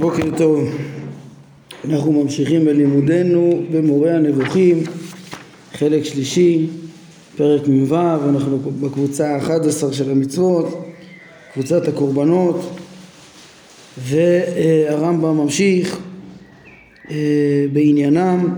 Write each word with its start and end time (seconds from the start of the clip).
בוקר 0.00 0.36
טוב, 0.36 0.68
אנחנו 1.84 2.12
ממשיכים 2.12 2.64
בלימודנו 2.64 3.62
במורה 3.72 4.14
הנבוכים, 4.14 4.82
חלק 5.72 6.04
שלישי, 6.04 6.66
פרק 7.36 7.68
מ"ו, 7.68 7.94
אנחנו 8.28 8.58
בקבוצה 8.58 9.36
ה-11 9.36 9.92
של 9.92 10.10
המצוות, 10.10 10.84
קבוצת 11.54 11.88
הקורבנות, 11.88 12.60
והרמב"ם 13.98 15.36
ממשיך 15.36 15.98
אה, 17.10 17.16
בעניינם, 17.72 18.56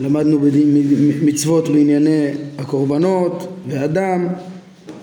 למדנו 0.00 0.40
מצוות 1.22 1.68
בענייני 1.68 2.26
הקורבנות 2.58 3.48
והדם, 3.68 4.28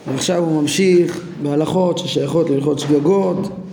ועכשיו 0.07 0.43
הוא 0.43 0.61
ממשיך 0.61 1.21
בהלכות 1.43 1.97
ששייכות 1.97 2.49
להלכות 2.49 2.79
שגגות 2.79 3.64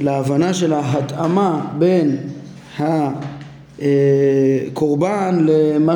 ולהבנה 0.00 0.54
של 0.54 0.72
ההתאמה 0.72 1.66
בין 1.78 2.16
הקורבן 4.68 5.46
למה 5.48 5.94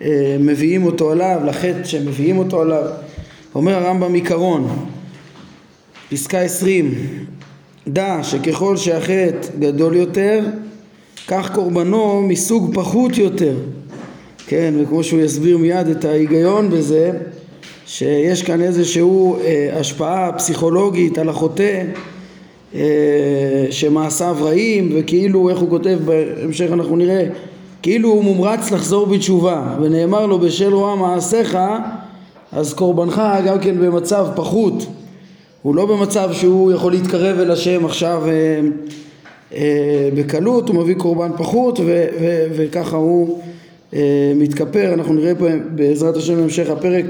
שמביאים 0.00 0.84
אותו 0.84 1.10
עליו, 1.10 1.40
לחטא 1.44 1.84
שמביאים 1.84 2.38
אותו 2.38 2.60
עליו. 2.60 2.84
אומר 3.54 3.74
הרמב"ם 3.74 4.14
עיקרון, 4.14 4.86
פסקה 6.10 6.40
עשרים, 6.40 6.94
דע 7.88 8.18
שככל 8.22 8.76
שהחטא 8.76 9.48
גדול 9.58 9.96
יותר, 9.96 10.44
כך 11.28 11.54
קורבנו 11.54 12.22
מסוג 12.28 12.74
פחות 12.74 13.18
יותר. 13.18 13.54
כן, 14.46 14.74
וכמו 14.78 15.04
שהוא 15.04 15.20
יסביר 15.20 15.58
מיד 15.58 15.88
את 15.88 16.04
ההיגיון 16.04 16.70
בזה, 16.70 17.10
שיש 17.86 18.42
כאן 18.42 18.60
איזושהי 18.60 19.02
אה, 19.02 19.70
השפעה 19.80 20.32
פסיכולוגית 20.32 21.18
על 21.18 21.28
החוטא 21.28 21.82
אה, 22.74 23.66
שמעשיו 23.70 24.36
רעים 24.40 24.92
וכאילו 24.94 25.48
איך 25.48 25.58
הוא 25.58 25.70
כותב 25.70 25.98
בהמשך 26.04 26.72
אנחנו 26.72 26.96
נראה 26.96 27.26
כאילו 27.82 28.08
הוא 28.08 28.24
מומרץ 28.24 28.70
לחזור 28.70 29.06
בתשובה 29.06 29.76
ונאמר 29.80 30.26
לו 30.26 30.38
בשל 30.38 30.74
רוע 30.74 30.94
מעשיך 30.94 31.58
אז 32.52 32.74
קורבנך 32.74 33.22
גם 33.46 33.58
כן 33.58 33.80
במצב 33.80 34.26
פחות. 34.36 34.86
הוא 35.62 35.74
לא 35.74 35.86
במצב 35.86 36.30
שהוא 36.32 36.72
יכול 36.72 36.92
להתקרב 36.92 37.38
אל 37.40 37.50
השם 37.50 37.84
עכשיו 37.84 38.22
אה, 38.26 38.60
אה, 39.54 40.08
בקלות 40.14 40.68
הוא 40.68 40.76
מביא 40.76 40.94
קורבן 40.94 41.30
פחות 41.36 41.80
ו, 41.80 42.04
ו, 42.20 42.46
וככה 42.56 42.96
הוא 42.96 43.40
אה, 43.94 44.32
מתכפר. 44.36 44.94
אנחנו 44.94 45.14
נראה 45.14 45.34
פה 45.34 45.46
בעזרת 45.74 46.16
השם 46.16 46.36
בהמשך 46.36 46.70
הפרק 46.70 47.04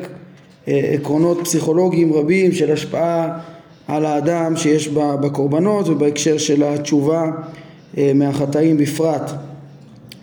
עקרונות 0.67 1.41
פסיכולוגיים 1.45 2.13
רבים 2.13 2.53
של 2.53 2.73
השפעה 2.73 3.39
על 3.89 4.07
האדם 4.07 4.57
שיש 4.57 4.89
בקורבנות 4.89 5.89
ובהקשר 5.89 6.39
של 6.39 6.63
התשובה 6.63 7.31
אה, 7.99 8.13
מהחטאים 8.15 8.77
בפרט. 8.77 9.31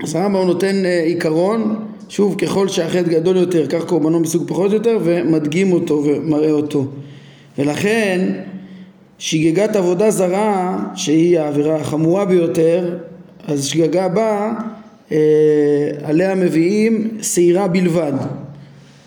אז 0.03 0.15
הרמב"ם 0.15 0.47
נותן 0.47 0.85
אה, 0.85 1.03
עיקרון, 1.03 1.75
שוב 2.09 2.35
ככל 2.35 2.67
שהחטא 2.67 3.09
גדול 3.09 3.37
יותר 3.37 3.67
כך 3.67 3.85
קורבנו 3.85 4.19
מסוג 4.19 4.47
פחות 4.47 4.71
יותר 4.71 4.99
ומדגים 5.03 5.71
אותו 5.71 6.03
ומראה 6.05 6.51
אותו. 6.51 6.85
ולכן 7.57 8.33
שגגת 9.17 9.75
עבודה 9.75 10.11
זרה 10.11 10.79
שהיא 10.95 11.39
העבירה 11.39 11.75
החמורה 11.75 12.25
ביותר 12.25 12.97
אז 13.47 13.65
שגגה 13.65 14.07
בה 14.07 14.53
עליה 16.03 16.35
מביאים 16.35 17.07
שעירה 17.21 17.67
בלבד 17.67 18.13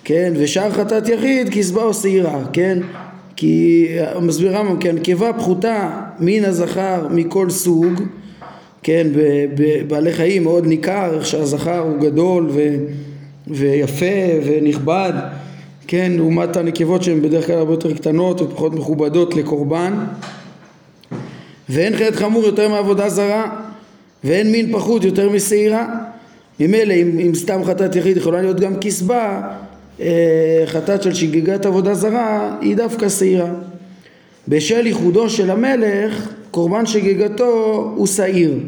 כן, 0.05 0.33
ושאר 0.36 0.70
חטאת 0.70 1.08
יחיד 1.08 1.48
קצבה 1.48 1.83
או 1.83 1.94
שעירה, 1.94 2.44
כן, 2.52 2.78
כי 3.36 3.88
מסביר 4.22 4.56
רמב"ם, 4.56 4.78
כן, 4.80 4.98
קיבה 4.98 5.33
פחותה 5.33 6.00
מן 6.20 6.44
הזכר 6.44 7.08
מכל 7.10 7.50
סוג, 7.50 8.02
כן, 8.82 9.06
בבעלי 9.55 10.12
חיים 10.12 10.42
מאוד 10.42 10.66
ניכר 10.66 11.15
איך 11.15 11.26
שהזכר 11.26 11.78
הוא 11.78 11.98
גדול 11.98 12.48
ו, 12.50 12.76
ויפה 13.47 14.06
ונכבד, 14.44 15.12
כן, 15.87 16.12
לעומת 16.16 16.56
הנקבות 16.56 17.03
שהן 17.03 17.22
בדרך 17.22 17.47
כלל 17.47 17.59
הרבה 17.59 17.72
יותר 17.72 17.94
קטנות 17.94 18.41
ופחות 18.41 18.75
מכובדות 18.75 19.34
לקורבן, 19.36 19.94
ואין 21.69 21.97
חטא 21.97 22.16
חמור 22.16 22.44
יותר 22.44 22.69
מעבודה 22.69 23.09
זרה, 23.09 23.60
ואין 24.25 24.53
מין 24.53 24.72
פחות 24.72 25.04
יותר 25.04 25.31
משעירה. 25.31 25.86
ממילא 26.60 26.94
אם, 26.94 27.19
אם 27.19 27.34
סתם 27.34 27.65
חטאת 27.65 27.97
יחיד 27.97 28.16
יכולה 28.16 28.42
להיות 28.42 28.60
גם 28.60 28.75
קסבה, 28.81 29.16
אה, 29.16 29.73
חטאת 30.66 31.03
של 31.03 31.15
שגיגת 31.15 31.66
עבודה 31.66 31.94
זרה 31.94 32.56
היא 32.60 32.77
דווקא 32.77 33.09
שעירה. 33.09 33.50
בשל 34.49 34.87
ייחודו 34.87 35.31
של 35.31 35.50
המלך 35.50 36.32
קורבן 36.50 36.87
שגיגתו 36.87 37.93
הוא 37.97 38.06
שעיר. 38.06 38.59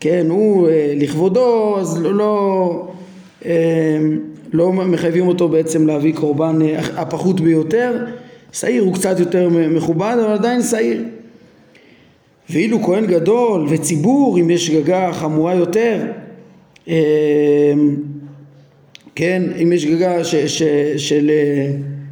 כן, 0.00 0.26
הוא 0.28 0.68
אה, 0.68 0.94
לכבודו 0.96 1.78
אז 1.80 2.02
לא, 2.02 2.14
לא, 2.14 2.88
אה, 3.44 3.98
לא 4.52 4.72
מחייבים 4.72 5.28
אותו 5.28 5.48
בעצם 5.48 5.86
להביא 5.86 6.14
קורבן 6.14 6.58
הפחות 6.96 7.40
ביותר. 7.40 8.04
שעיר 8.52 8.82
הוא 8.82 8.94
קצת 8.94 9.20
יותר 9.20 9.48
מכובד 9.48 10.16
אבל 10.24 10.32
עדיין 10.32 10.62
שעיר. 10.62 11.02
ואילו 12.50 12.82
כהן 12.82 13.06
גדול 13.06 13.66
וציבור 13.68 14.38
אם 14.40 14.50
יש 14.50 14.66
שגגה 14.66 15.12
חמורה 15.12 15.54
יותר 15.54 16.06
כן, 19.16 19.42
אם 19.62 19.72
יש 19.72 19.82
שגגה 19.82 20.24
ש, 20.24 20.34
ש, 20.34 20.62
של 20.96 21.30
אה, 21.30 21.70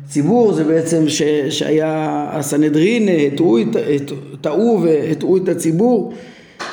ציבור 0.08 0.52
זה 0.52 0.64
בעצם 0.64 1.08
ש, 1.08 1.22
שהיה 1.50 2.26
הסנהדרין, 2.32 3.08
טעו 4.40 4.82
והטעו 4.82 5.36
את 5.36 5.48
הציבור, 5.48 6.12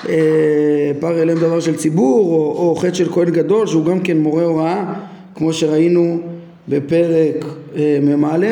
אה, 0.09 0.91
פר 1.00 1.22
אליהם 1.22 1.39
דבר 1.39 1.59
של 1.59 1.75
ציבור, 1.75 2.34
או, 2.34 2.69
או 2.69 2.75
חטא 2.75 2.94
של 2.94 3.12
כהן 3.12 3.29
גדול 3.29 3.68
שהוא 3.68 3.85
גם 3.85 4.00
כן 4.00 4.18
מורה 4.18 4.44
הוראה, 4.44 4.94
כמו 5.35 5.53
שראינו 5.53 6.19
בפרק 6.68 7.45
אה, 7.75 8.00
מ"א, 8.01 8.47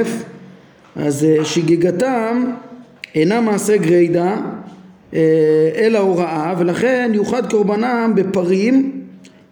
אז 0.96 1.28
שגיגתם 1.44 2.52
אינה 3.16 3.42
מעשה 3.42 3.78
גרידא 3.78 4.36
אלא 5.76 6.00
הוראה 6.00 6.56
ולכן 6.58 7.12
יוחד 7.14 7.52
קורבנם 7.52 8.12
בפרים 8.16 8.97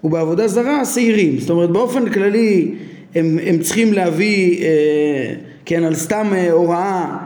ובעבודה 0.06 0.48
זרה 0.48 0.86
שעירים. 0.86 1.40
זאת 1.40 1.50
אומרת 1.50 1.70
באופן 1.70 2.10
כללי 2.10 2.72
הם, 3.16 3.40
הם 3.46 3.60
צריכים 3.60 3.94
להביא, 3.94 4.64
אה, 4.64 5.34
כן, 5.66 5.84
על 5.84 5.96
סתם 5.96 6.28
אה, 6.36 6.52
הוראה 6.52 7.18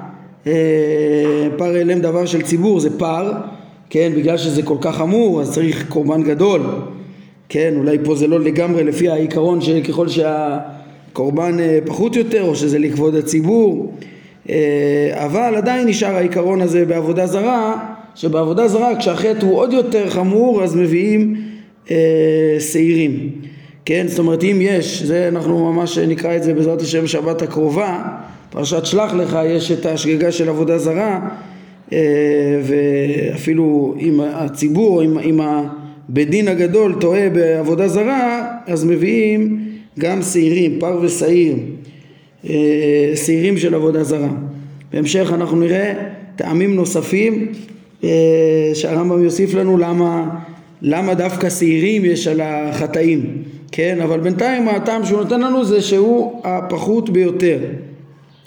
אה, 0.48 0.54
פר 1.58 1.82
אליהם 1.82 2.00
דבר 2.00 2.26
של 2.26 2.42
ציבור 2.42 2.80
זה 2.80 3.00
פר, 3.00 3.32
כן, 3.90 4.12
בגלל 4.16 4.38
שזה 4.38 4.64
כל 4.64 4.78
כך 4.82 4.96
חמור 4.96 5.42
אז 5.42 5.54
צריך 5.54 5.86
קורבן 5.90 6.24
גדול, 6.24 6.62
כן, 7.50 7.74
אולי 7.78 7.98
פה 8.04 8.16
זה 8.16 8.28
לא 8.28 8.40
לגמרי 8.40 8.84
לפי 8.84 9.10
העיקרון 9.10 9.62
שככל 9.62 10.08
שהקורבן 10.08 11.60
אה, 11.60 11.80
פחות 11.86 12.16
יותר 12.16 12.44
או 12.44 12.56
שזה 12.56 12.80
לכבוד 12.80 13.16
הציבור, 13.16 13.94
אה, 14.50 15.12
אבל 15.14 15.56
עדיין 15.56 15.88
נשאר 15.88 16.16
העיקרון 16.16 16.62
הזה 16.62 16.86
בעבודה 16.86 17.28
זרה, 17.28 17.86
שבעבודה 18.16 18.68
זרה 18.68 18.96
כשהחטא 18.96 19.46
הוא 19.46 19.58
עוד 19.58 19.74
יותר 19.74 20.10
חמור 20.10 20.64
אז 20.64 20.76
מביאים 20.76 21.49
שעירים, 22.60 23.30
כן? 23.86 24.06
זאת 24.08 24.20
אומרת 24.20 24.44
אם 24.44 24.58
יש, 24.62 25.04
זה 25.04 25.28
אנחנו 25.28 25.74
ממש 25.74 25.98
נקרא 25.98 26.36
את 26.36 26.44
זה 26.44 26.54
בעזרת 26.54 26.82
השם 26.82 27.08
שבת 27.08 27.42
הקרובה, 27.42 28.04
פרשת 28.50 28.86
שלח 28.86 29.14
לך 29.14 29.40
יש 29.46 29.72
את 29.72 29.86
השגגה 29.86 30.32
של 30.32 30.50
עבודה 30.50 30.78
זרה 30.78 31.30
אה, 31.94 31.98
ואפילו 32.64 33.96
אם 34.00 34.20
הציבור, 34.24 35.04
אם, 35.04 35.20
אם 35.20 35.40
הבית 35.42 36.30
דין 36.30 36.48
הגדול 36.48 36.96
טועה 37.00 37.30
בעבודה 37.30 37.88
זרה 37.88 38.48
אז 38.68 38.84
מביאים 38.84 39.60
גם 40.00 40.22
שעירים, 40.22 40.80
פר 40.80 41.00
ושעיר, 41.02 41.56
אה, 42.50 43.12
שעירים 43.16 43.58
של 43.58 43.76
עבודה 43.76 44.04
זרה. 44.04 44.32
בהמשך 44.94 45.32
אנחנו 45.34 45.60
נראה 45.60 45.94
טעמים 46.36 46.76
נוספים 46.76 47.48
שהרמב"ם 48.74 49.24
יוסיף 49.24 49.54
לנו 49.54 49.78
למה 49.78 50.30
למה 50.82 51.14
דווקא 51.14 51.50
שעירים 51.50 52.06
יש 52.06 52.28
על 52.28 52.42
החטאים, 52.42 53.44
כן? 53.72 54.02
אבל 54.02 54.20
בינתיים 54.20 54.68
הטעם 54.68 55.06
שהוא 55.06 55.20
נותן 55.20 55.42
לנו 55.42 55.66
זה 55.66 55.82
שהוא 55.82 56.42
הפחות 56.44 57.10
ביותר, 57.10 57.60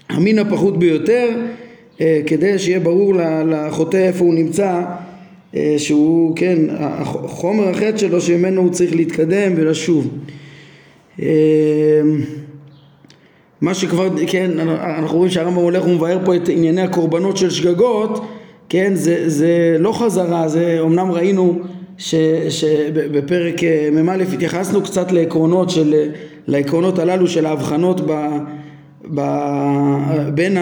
המין 0.09 0.39
הפחות 0.39 0.79
ביותר, 0.79 1.29
אה, 2.01 2.21
כדי 2.27 2.59
שיהיה 2.59 2.81
ברור 2.81 3.15
לחוטא 3.47 3.97
איפה 3.97 4.25
הוא 4.25 4.35
נמצא, 4.35 4.83
אה, 5.57 5.75
שהוא, 5.79 6.37
כן, 6.37 6.59
חומר 7.27 7.69
החטא 7.69 7.97
שלו 7.97 8.21
שממנו 8.21 8.61
הוא 8.61 8.71
צריך 8.71 8.95
להתקדם 8.95 9.53
ולשוב. 9.57 10.09
אה, 11.23 11.27
מה 13.61 13.75
שכבר, 13.75 14.09
כן, 14.27 14.51
אנחנו 14.59 15.17
רואים 15.17 15.31
שהרמב"ם 15.31 15.63
הולך 15.63 15.87
ומבאר 15.87 16.19
פה 16.25 16.37
את 16.37 16.49
ענייני 16.49 16.83
הקורבנות 16.83 17.37
של 17.37 17.51
שגגות, 17.51 18.25
כן, 18.69 18.95
זה, 18.95 19.29
זה 19.29 19.77
לא 19.79 19.93
חזרה, 19.93 20.49
זה 20.49 20.79
אמנם 20.81 21.11
ראינו 21.11 21.59
שבפרק 22.49 23.65
אה, 23.65 23.89
מ"א 23.93 24.23
התייחסנו 24.33 24.83
קצת 24.83 25.13
לעקרונות 25.13 25.71
של, 25.71 25.95
לעקרונות 26.47 26.99
הללו 26.99 27.29
של 27.29 27.47
ההבחנות 27.47 28.01
ב, 28.07 28.13
ב, 29.15 29.21
בין 30.35 30.59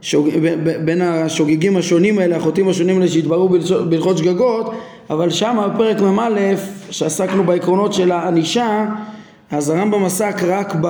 שוג, 0.00 0.28
בין 0.84 1.00
השוגגים 1.00 1.76
השונים 1.76 2.18
האלה, 2.18 2.36
החוטאים 2.36 2.68
השונים 2.68 2.96
האלה 2.96 3.08
שהתבררו 3.08 3.48
בהלכות 3.88 4.18
שגגות, 4.18 4.72
אבל 5.10 5.30
שם 5.30 5.68
בפרק 5.74 6.00
מ"א, 6.00 6.54
שעסקנו 6.90 7.44
בעקרונות 7.44 7.92
של 7.92 8.12
הענישה, 8.12 8.86
אז 9.50 9.70
הרמב"ם 9.70 10.04
עסק 10.04 10.42
רק 10.42 10.76
ב... 10.80 10.86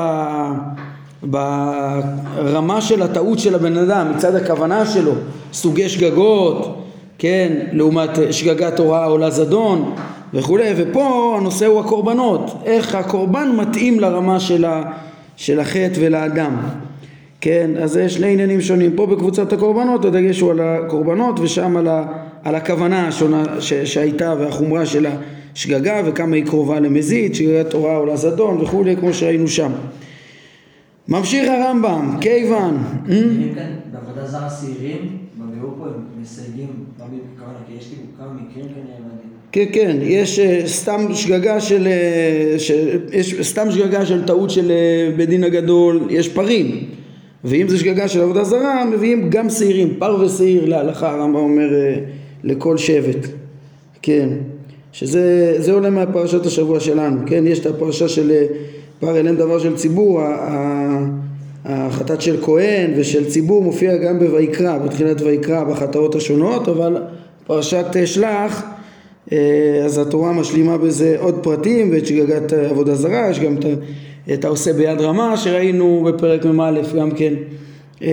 ברמה 1.23 2.81
של 2.81 3.03
הטעות 3.03 3.39
של 3.39 3.55
הבן 3.55 3.77
אדם, 3.77 4.13
מצד 4.17 4.35
הכוונה 4.35 4.87
שלו, 4.87 5.13
סוגי 5.53 5.89
שגגות, 5.89 6.79
כן, 7.19 7.53
לעומת 7.73 8.11
שגגת 8.31 8.79
הוראה 8.79 9.05
עולה 9.05 9.31
זדון 9.31 9.95
וכולי, 10.35 10.73
ופה 10.77 11.37
הנושא 11.39 11.67
הוא 11.67 11.81
הקורבנות, 11.81 12.63
איך 12.65 12.95
הקורבן 12.95 13.49
מתאים 13.57 14.01
לרמה 14.01 14.41
של, 14.41 14.65
ה, 14.65 14.83
של 15.37 15.61
החטא 15.61 16.01
ולאדם, 16.01 16.57
כן, 17.41 17.71
אז 17.83 17.91
זה 17.91 18.09
שני 18.09 18.33
עניינים 18.33 18.61
שונים, 18.61 18.97
פה 18.97 19.07
בקבוצת 19.07 19.53
הקורבנות 19.53 20.05
הדגש 20.05 20.41
הוא 20.41 20.51
על 20.51 20.61
הקורבנות 20.61 21.41
ושם 21.41 21.77
על, 21.77 21.89
ה, 21.89 22.07
על 22.45 22.55
הכוונה 22.55 23.09
השונה 23.09 23.45
ש, 23.61 23.73
שהייתה 23.73 24.35
והחומרה 24.39 24.87
של 24.87 25.07
השגגה 25.55 26.03
וכמה 26.05 26.37
היא 26.37 26.47
קרובה 26.47 26.81
למזיד, 26.81 27.35
שגגת 27.35 27.73
הוראה 27.73 27.97
עולה 27.97 28.17
זדון 28.17 28.61
וכולי, 28.61 28.97
כמו 28.97 29.15
שראינו 29.15 29.49
שם. 29.49 29.73
ממשיך 31.09 31.49
הרמב"ם, 31.49 32.17
כיוון. 32.21 32.85
Hmm? 33.07 33.11
בעבודה 33.93 34.27
זרה 34.27 34.49
שעירים, 34.51 35.26
בביאור 35.51 35.75
פה 35.79 35.85
הם 35.85 36.23
מסייגים, 36.23 36.69
יש 37.79 37.91
לי 37.91 37.97
כמה 38.19 38.33
מקרים 38.33 38.65
כנראה. 38.65 38.97
כן, 39.53 39.65
כן, 39.73 39.97
יש 40.03 40.39
אה, 40.39 40.63
סתם 40.67 41.07
שגגה 41.15 41.61
של, 41.61 41.87
אה, 41.87 42.57
יש 43.13 43.49
סתם 43.49 43.71
שגגה 43.71 44.07
של 44.07 44.25
טעות 44.25 44.51
של 44.51 44.71
אה, 44.71 45.17
בית 45.17 45.29
דין 45.29 45.45
הגדול, 45.45 46.01
יש 46.11 46.29
פרים, 46.29 46.85
ואם 47.45 47.69
זה 47.69 47.79
שגגה 47.79 48.09
של 48.09 48.21
עבודה 48.21 48.45
זרה, 48.45 48.85
מביאים 48.85 49.31
גם 49.31 49.51
שעירים, 49.51 49.95
פר 49.99 50.17
ושעיר 50.21 50.67
להלכה, 50.67 51.11
הרמב"ם 51.11 51.37
אומר 51.37 51.69
לכל 52.45 52.77
שבט, 52.77 53.29
כן, 54.03 54.29
שזה 54.93 55.73
עולה 55.73 55.91
מהפרשת 55.91 56.47
השבוע 56.47 56.81
שלנו, 56.81 57.21
כן, 57.27 57.45
יש 57.47 57.59
את 57.59 57.67
הפרשה 57.67 58.09
של 58.09 58.33
פר 59.01 59.19
אליהם 59.19 59.37
דבר 59.37 59.59
של 59.59 59.77
ציבור, 59.77 60.23
החטאת 61.69 62.21
של 62.21 62.37
כהן 62.43 62.91
ושל 62.97 63.25
ציבור 63.31 63.63
מופיע 63.63 63.97
גם 63.97 64.19
בויקרא, 64.19 64.79
בתחילת 64.79 65.21
ויקרא 65.21 65.65
בחטאות 65.65 66.15
השונות, 66.15 66.69
אבל 66.69 66.97
פרשת 67.47 67.87
שלח 68.05 68.63
אה, 69.33 69.83
אז 69.85 69.99
התורה 69.99 70.33
משלימה 70.33 70.79
בזה 70.79 71.17
עוד 71.19 71.39
פרטים 71.43 71.91
ואת 71.93 72.07
שגגת 72.07 72.53
עבודה 72.53 72.95
זרה, 72.95 73.31
יש 73.31 73.41
גם 73.41 73.57
את 74.33 74.45
העושה 74.45 74.73
ביד 74.73 75.01
רמה 75.01 75.37
שראינו 75.37 76.05
בפרק 76.07 76.45
מ"א 76.45 76.81
גם 76.99 77.11
כן, 77.11 77.35
אה, 78.03 78.09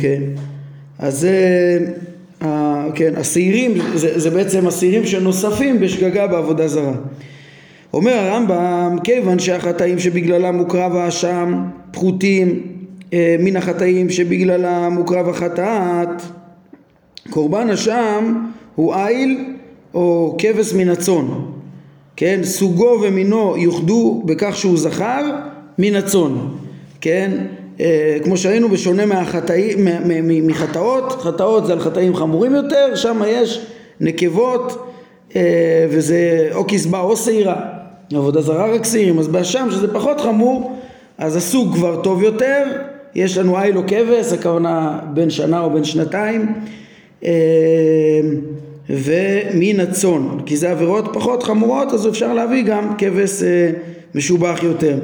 כן, 0.00 0.22
אז 0.98 1.20
זה, 1.20 1.78
כן, 2.94 3.12
השעירים, 3.16 3.78
זה, 3.94 4.20
זה 4.20 4.30
בעצם 4.30 4.66
השעירים 4.66 5.06
שנוספים 5.06 5.80
בשגגה 5.80 6.26
בעבודה 6.26 6.68
זרה. 6.68 6.94
אומר 7.94 8.12
הרמב"ם, 8.12 8.96
כיוון 9.04 9.38
שהחטאים 9.38 9.98
שבגללם 9.98 10.54
מוקרב 10.56 10.96
האשם 10.96 11.64
פחותים 11.90 12.62
אה, 13.12 13.36
מן 13.38 13.56
החטאים 13.56 14.10
שבגללם 14.10 14.92
מוקרב 14.92 15.28
החטאת, 15.28 16.22
קורבן 17.30 17.70
אשם 17.70 18.34
הוא 18.74 18.94
איל 18.94 19.44
או 19.94 20.36
כבש 20.38 20.72
מן 20.74 20.88
הצאן, 20.88 21.26
כן? 22.16 22.40
סוגו 22.42 22.98
ומינו 23.02 23.56
יוחדו 23.56 24.22
בכך 24.24 24.56
שהוא 24.56 24.78
זכר 24.78 25.22
מן 25.78 25.96
הצאן, 25.96 26.32
כן? 27.00 27.30
אה, 27.80 28.16
כמו 28.24 28.36
שראינו 28.36 28.68
בשונה 28.68 29.06
מהחטאים, 29.06 29.78
מחטאות, 30.46 31.12
חטאות 31.12 31.66
זה 31.66 31.72
על 31.72 31.80
חטאים 31.80 32.16
חמורים 32.16 32.54
יותר, 32.54 32.94
שם 32.94 33.22
יש 33.26 33.66
נקבות 34.00 34.90
אה, 35.36 35.86
וזה 35.90 36.48
או 36.54 36.64
כסבה 36.68 37.00
או 37.00 37.16
שעירה, 37.16 37.73
עבודה 38.12 38.40
זרה 38.40 38.74
רק 38.74 38.84
שעירים, 38.84 39.18
אז 39.18 39.28
באשם 39.28 39.68
שזה 39.70 39.94
פחות 39.94 40.20
חמור, 40.20 40.78
אז 41.18 41.36
הסוג 41.36 41.74
כבר 41.74 42.02
טוב 42.02 42.22
יותר, 42.22 42.64
יש 43.14 43.38
לנו 43.38 43.62
איל 43.62 43.76
או 43.78 43.82
כבש, 43.86 44.32
הכוונה 44.32 44.98
בין 45.14 45.30
שנה 45.30 45.60
או 45.60 45.70
בין 45.70 45.84
שנתיים 45.84 46.54
אה, 47.24 47.30
ומן 48.90 49.80
הצאן, 49.80 50.28
כי 50.46 50.56
זה 50.56 50.70
עבירות 50.70 51.04
פחות 51.12 51.42
חמורות 51.42 51.92
אז 51.92 52.08
אפשר 52.08 52.34
להביא 52.34 52.62
גם 52.62 52.94
כבש 52.98 53.42
אה, 53.42 53.70
משובח 54.14 54.60
יותר. 54.62 54.98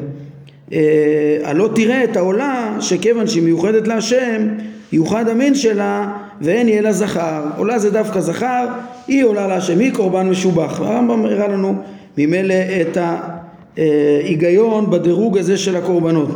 אה, 0.73 1.38
הלא 1.44 1.69
תראה 1.75 2.05
את 2.05 2.17
העולה 2.17 2.76
שכיוון 2.81 3.26
שהיא 3.26 3.43
מיוחדת 3.43 3.88
להשם 3.88 4.49
יוחד 4.93 5.29
המין 5.29 5.55
שלה 5.55 6.12
ואין 6.41 6.69
יהיה 6.69 6.82
לה 6.82 6.93
זכר. 6.93 7.43
עולה 7.56 7.79
זה 7.79 7.91
דווקא 7.91 8.20
זכר, 8.20 8.67
היא 9.08 9.25
עולה 9.25 9.46
להשם, 9.46 9.79
היא 9.79 9.93
קורבן 9.93 10.29
משובח. 10.29 10.81
הרמב"ם 10.81 11.25
הראה 11.25 11.49
לנו 11.49 11.75
ממילא 12.26 12.55
את 12.81 12.99
ההיגיון 13.76 14.90
בדירוג 14.90 15.38
הזה 15.38 15.56
של 15.56 15.76
הקורבנות. 15.76 16.28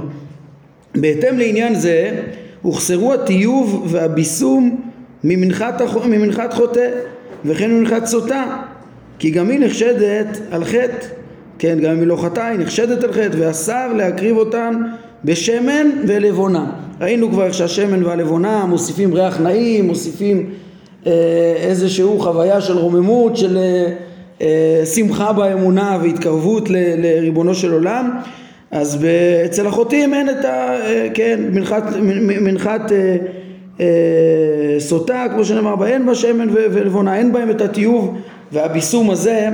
בהתאם 0.94 1.38
לעניין 1.38 1.74
זה 1.74 2.22
הוחסרו 2.62 3.12
הטיוב 3.12 3.86
והביסום 3.90 4.80
ממנחת, 5.24 5.82
ממנחת 6.06 6.54
חוטא 6.54 6.88
וכן 7.44 7.70
מנחת 7.70 8.06
סוטה 8.06 8.56
כי 9.18 9.30
גם 9.30 9.50
היא 9.50 9.60
נחשדת 9.60 10.38
על 10.50 10.64
חטא 10.64 11.06
כן 11.58 11.78
גם 11.80 11.90
אם 11.90 11.98
היא 11.98 12.06
לא 12.06 12.16
חטאה 12.16 12.46
היא 12.46 12.58
נחשדת 12.58 13.04
על 13.04 13.12
חטא 13.12 13.36
ואסר 13.38 13.92
להקריב 13.92 14.36
אותן 14.36 14.74
בשמן 15.24 15.86
ולבונה 16.06 16.72
ראינו 17.00 17.30
כבר 17.30 17.46
איך 17.46 17.54
שהשמן 17.54 18.04
והלבונה 18.04 18.66
מוסיפים 18.66 19.14
ריח 19.14 19.40
נעים 19.40 19.86
מוסיפים 19.86 20.50
אה, 21.06 21.12
איזשהו 21.56 22.20
חוויה 22.20 22.60
של 22.60 22.78
רוממות 22.78 23.36
של 23.36 23.56
אה, 23.56 23.62
אה, 23.62 23.92
שמחה 24.94 25.32
באמונה 25.32 25.98
והתקרבות 26.02 26.70
ל, 26.70 26.76
לריבונו 26.76 27.54
של 27.54 27.72
עולם 27.72 28.10
אז 28.70 29.06
אצל 29.44 29.66
החוטאים 29.66 30.14
אין 30.14 30.30
את 30.30 30.44
ה... 30.44 30.48
אה, 30.48 31.08
כן, 31.14 31.40
מנחת, 31.52 31.82
מנחת 32.40 32.92
אה, 32.92 33.16
אה, 33.80 34.76
סוטה 34.78 35.24
כמו 35.34 35.44
שנאמר 35.44 35.76
בה 35.76 35.86
אין 35.86 36.06
בה 36.06 36.14
שמן 36.14 36.48
ולבונה 36.50 37.16
אין 37.16 37.32
בהם 37.32 37.50
את 37.50 37.60
הטיוב 37.60 38.16
והביסום 38.52 39.10
הזה. 39.10 39.48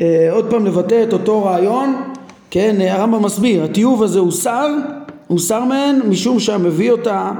אה, 0.00 0.28
עוד 0.30 0.50
פעם 0.50 0.66
לבטא 0.66 1.02
את 1.02 1.12
אותו 1.12 1.44
רעיון. 1.44 2.02
כן 2.50 2.76
הרמב"ם 2.80 3.22
מסביר 3.22 3.64
הטיוב 3.64 4.02
הזה 4.02 4.18
הוסר 4.18 4.68
הוסר 5.26 5.64
מהן 5.64 6.00
משום 6.08 6.40
שהמביא 6.40 6.90
אותה 6.90 7.30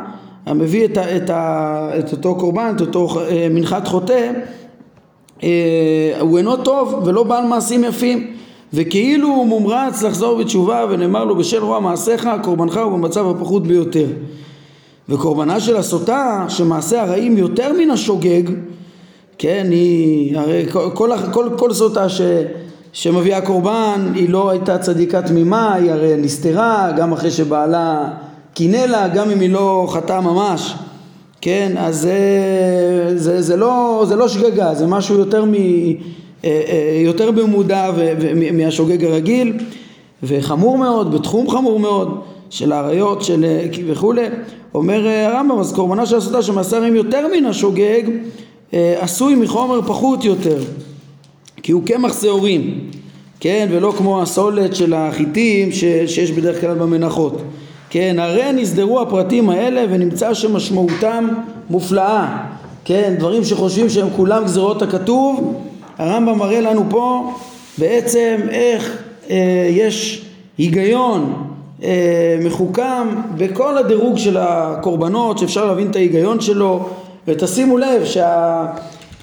המביא 0.47 0.85
את, 0.85 0.97
ה, 0.97 1.17
את, 1.17 1.31
ה, 1.31 1.91
את 1.99 2.12
אותו 2.12 2.35
קורבן 2.35 2.73
את 2.76 2.81
אותו 2.81 3.21
אה, 3.21 3.47
מנחת 3.50 3.88
חוטא 3.88 4.31
הוא 6.21 6.38
אינו 6.38 6.57
טוב 6.57 7.03
ולא 7.05 7.23
בעל 7.23 7.47
מעשים 7.47 7.85
יפים. 7.85 8.35
וכאילו 8.73 9.29
הוא 9.29 9.47
מומרץ 9.47 10.03
לחזור 10.03 10.38
בתשובה 10.38 10.85
ונאמר 10.91 11.25
לו 11.25 11.37
בשל 11.37 11.62
רוע 11.62 11.81
מעשיך 11.81 12.29
קורבנך 12.43 12.76
הוא 12.76 12.93
במצב 12.93 13.26
הפחות 13.26 13.67
ביותר. 13.67 14.07
וקורבנה 15.09 15.61
של 15.61 15.76
הסוטה 15.76 16.45
שמעשה 16.49 17.03
הרעים 17.03 17.38
יותר 17.38 17.73
מן 17.73 17.91
השוגג 17.91 18.43
כן 19.38 19.67
היא 19.71 20.38
הרי 20.38 20.67
כל, 20.73 20.91
כל, 20.95 21.11
כל, 21.33 21.49
כל 21.57 21.73
סוטה 21.73 22.09
ש, 22.09 22.21
שמביאה 22.93 23.41
קורבן 23.41 24.12
היא 24.14 24.29
לא 24.29 24.50
הייתה 24.50 24.79
צדיקה 24.79 25.23
תמימה 25.23 25.75
היא 25.75 25.91
הרי 25.91 26.17
נסתרה 26.17 26.93
גם 26.97 27.12
אחרי 27.12 27.31
שבעלה 27.31 28.09
קינא 28.55 28.76
לה 28.76 29.09
גם 29.09 29.31
אם 29.31 29.41
היא 29.41 29.50
לא 29.50 29.87
חטאה 29.91 30.21
ממש 30.21 30.75
כן 31.45 31.73
אז 31.77 32.01
זה, 32.01 33.13
זה, 33.17 33.43
זה, 33.43 33.57
לא, 33.57 34.05
זה 34.09 34.17
לא 34.17 34.29
שגגה 34.29 34.75
זה 34.75 34.87
משהו 34.87 35.19
יותר, 35.19 35.45
מ, 35.45 35.55
אה, 35.55 35.91
אה, 36.45 37.01
יותר 37.05 37.31
במודע 37.31 37.91
מהשוגג 38.53 39.05
הרגיל 39.05 39.53
וחמור 40.23 40.79
מאוד 40.79 41.15
בתחום 41.15 41.51
חמור 41.51 41.81
מאוד 41.81 42.21
של 42.51 42.73
האריות 42.73 43.23
של 43.23 43.45
וכולי. 43.87 44.27
אומר 44.75 45.07
אה, 45.07 45.27
הרמב"ם 45.27 45.59
אז 45.59 45.73
קורבנה 45.73 46.07
של 46.07 46.17
הסוטה 46.17 46.43
שמעשה 46.43 46.79
רעים 46.79 46.95
יותר 46.95 47.27
מן 47.37 47.47
השוגג 47.47 48.03
אה, 48.75 48.95
עשוי 49.01 49.35
מחומר 49.35 49.83
פחות 49.83 50.25
יותר 50.25 50.59
כי 51.63 51.73
הוא 51.73 51.83
קמח 51.87 52.21
שעורים 52.21 52.81
כן? 53.41 53.69
ולא 53.71 53.95
כמו 53.99 54.23
הסולת 54.23 54.77
של 54.77 54.95
החיטים 54.95 55.73
ש, 55.73 55.85
שיש 56.07 56.31
בדרך 56.31 56.61
כלל 56.61 56.75
במנחות 56.75 57.43
כן 57.95 58.17
הרי 58.19 58.53
נסדרו 58.53 59.01
הפרטים 59.01 59.51
האלה 59.51 59.85
ונמצא 59.91 60.35
שמשמעותם 60.35 61.29
מופלאה. 61.71 62.37
כן 62.85 63.15
דברים 63.19 63.45
שחושבים 63.45 63.89
שהם 63.91 64.09
כולם 64.17 64.45
גזירות 64.45 64.83
הכתוב 64.83 65.61
הרמב"ם 65.99 66.39
מראה 66.39 66.61
לנו 66.61 66.85
פה 66.91 67.33
בעצם 67.79 68.37
איך 68.51 69.03
אה, 69.31 69.69
יש 69.71 70.25
היגיון 70.59 71.33
אה, 71.83 72.39
מחוכם 72.45 73.09
בכל 73.37 73.79
הדירוג 73.79 74.19
של 74.19 74.37
הקורבנות 74.37 75.39
שאפשר 75.39 75.65
להבין 75.65 75.91
את 75.91 75.97
ההיגיון 75.97 76.41
שלו. 76.41 76.89
ותשימו 77.29 77.79
לב 77.79 78.05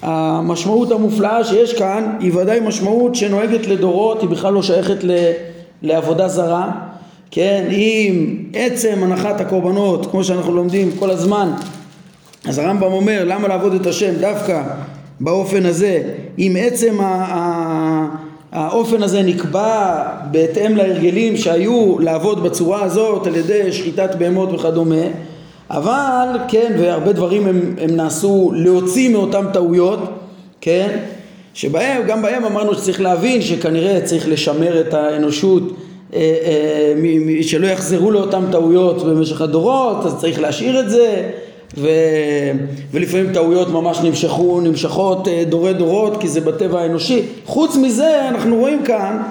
שהמשמעות 0.01 0.87
שה, 0.87 0.95
המופלאה 0.95 1.43
שיש 1.43 1.73
כאן 1.73 2.15
היא 2.19 2.33
ודאי 2.35 2.59
משמעות 2.59 3.15
שנוהגת 3.15 3.67
לדורות 3.67 4.21
היא 4.21 4.29
בכלל 4.29 4.53
לא 4.53 4.63
שייכת 4.63 5.03
ל, 5.03 5.11
לעבודה 5.83 6.27
זרה 6.27 6.90
כן 7.31 7.67
אם 7.71 8.35
עצם 8.53 9.03
הנחת 9.03 9.41
הקורבנות 9.41 10.11
כמו 10.11 10.23
שאנחנו 10.23 10.55
לומדים 10.55 10.91
כל 10.99 11.09
הזמן 11.09 11.51
אז 12.47 12.57
הרמב"ם 12.57 12.91
אומר 12.91 13.23
למה 13.25 13.47
לעבוד 13.47 13.73
את 13.73 13.85
השם 13.85 14.13
דווקא 14.19 14.63
באופן 15.19 15.65
הזה? 15.65 16.03
אם 16.39 16.55
עצם 16.59 16.97
האופן 18.51 19.03
הזה 19.03 19.21
נקבע 19.21 20.03
בהתאם 20.31 20.75
להרגלים 20.75 21.37
שהיו 21.37 21.99
לעבוד 21.99 22.43
בצורה 22.43 22.83
הזאת 22.83 23.27
על 23.27 23.35
ידי 23.35 23.71
שחיטת 23.71 24.15
בהמות 24.15 24.53
וכדומה 24.53 25.05
אבל 25.69 26.27
כן 26.47 26.75
והרבה 26.79 27.13
דברים 27.13 27.47
הם, 27.47 27.75
הם 27.81 27.95
נעשו 27.95 28.51
להוציא 28.55 29.09
מאותם 29.09 29.45
טעויות 29.53 29.99
כן 30.61 30.97
שבהם 31.53 32.07
גם 32.07 32.21
בהם 32.21 32.45
אמרנו 32.45 32.75
שצריך 32.75 33.01
להבין 33.01 33.41
שכנראה 33.41 34.01
צריך 34.01 34.27
לשמר 34.29 34.81
את 34.81 34.93
האנושות 34.93 35.63
שלא 37.41 37.67
יחזרו 37.67 38.11
לאותן 38.11 38.41
טעויות 38.51 39.03
במשך 39.03 39.41
הדורות 39.41 40.05
אז 40.05 40.15
צריך 40.17 40.41
להשאיר 40.41 40.79
את 40.79 40.89
זה 40.89 41.29
ו... 41.77 41.89
ולפעמים 42.91 43.33
טעויות 43.33 43.69
ממש 43.69 43.99
נמשכו, 43.99 44.61
נמשכות 44.61 45.27
אה, 45.27 45.43
דורי 45.49 45.73
דורות 45.73 46.17
כי 46.21 46.27
זה 46.27 46.41
בטבע 46.41 46.81
האנושי. 46.81 47.21
חוץ 47.45 47.75
מזה 47.75 48.29
אנחנו 48.29 48.55
רואים 48.55 48.83
כאן, 48.83 49.21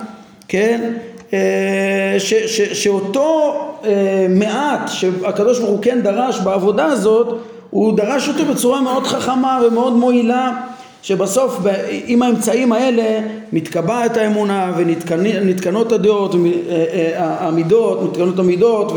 כן, 0.49 0.93
אה, 1.33 2.15
ש, 2.19 2.35
ש, 2.35 2.61
שאותו 2.61 3.55
אה, 3.85 4.27
מעט 4.29 4.89
שהקדוש 4.89 5.59
ברוך 5.59 5.71
הוא 5.71 5.83
כן 5.83 6.01
דרש 6.03 6.41
בעבודה 6.41 6.85
הזאת, 6.85 7.39
הוא 7.71 7.97
דרש 7.97 8.29
אותו 8.29 8.45
בצורה 8.45 8.81
מאוד 8.81 9.07
חכמה 9.07 9.61
ומאוד 9.67 9.93
מועילה 9.93 10.53
שבסוף 11.03 11.59
עם 12.07 12.23
האמצעים 12.23 12.73
האלה 12.73 13.21
מתקבעת 13.53 14.17
האמונה 14.17 14.73
ונתקנות 14.77 15.93
הדעות, 15.93 16.35
המידות, 17.17 18.03
מתקנות 18.03 18.39
המידות 18.39 18.93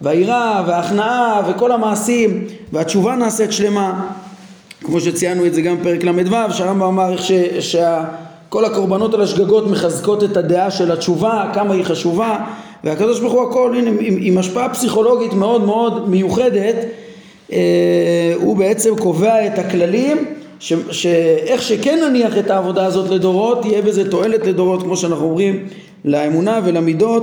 והיראה 0.00 0.62
וההכנעה 0.66 1.42
וכל 1.48 1.72
המעשים 1.72 2.44
והתשובה 2.72 3.16
נעשית 3.16 3.52
שלמה. 3.52 4.10
כמו 4.84 5.00
שציינו 5.00 5.46
את 5.46 5.54
זה 5.54 5.62
גם 5.62 5.76
בפרק 5.80 6.04
ל"ו 6.04 6.52
שהרמב"ם 6.52 6.82
אמר 6.82 7.12
איך 7.12 7.20
שכל 7.60 8.64
הקורבנות 8.64 9.14
על 9.14 9.22
השגגות 9.22 9.66
מחזקות 9.66 10.24
את 10.24 10.36
הדעה 10.36 10.70
של 10.70 10.92
התשובה 10.92 11.50
כמה 11.54 11.74
היא 11.74 11.84
חשובה 11.84 12.38
והקדוש 12.84 13.20
ברוך 13.20 13.32
הוא 13.32 13.50
הכל 13.50 13.74
הנה 13.76 13.90
עם, 13.90 14.16
עם 14.20 14.38
השפעה 14.38 14.68
פסיכולוגית 14.68 15.32
מאוד 15.32 15.64
מאוד 15.64 16.10
מיוחדת 16.10 16.76
אה, 17.52 17.58
הוא 18.36 18.56
בעצם 18.56 18.96
קובע 18.96 19.46
את 19.46 19.58
הכללים 19.58 20.33
שאיך 20.90 21.62
שכן 21.62 21.98
נניח 22.08 22.38
את 22.38 22.50
העבודה 22.50 22.86
הזאת 22.86 23.10
לדורות 23.10 23.62
תהיה 23.62 23.82
בזה 23.82 24.10
תועלת 24.10 24.46
לדורות 24.46 24.82
כמו 24.82 24.96
שאנחנו 24.96 25.24
אומרים 25.24 25.66
לאמונה 26.04 26.60
ולמידות 26.64 27.22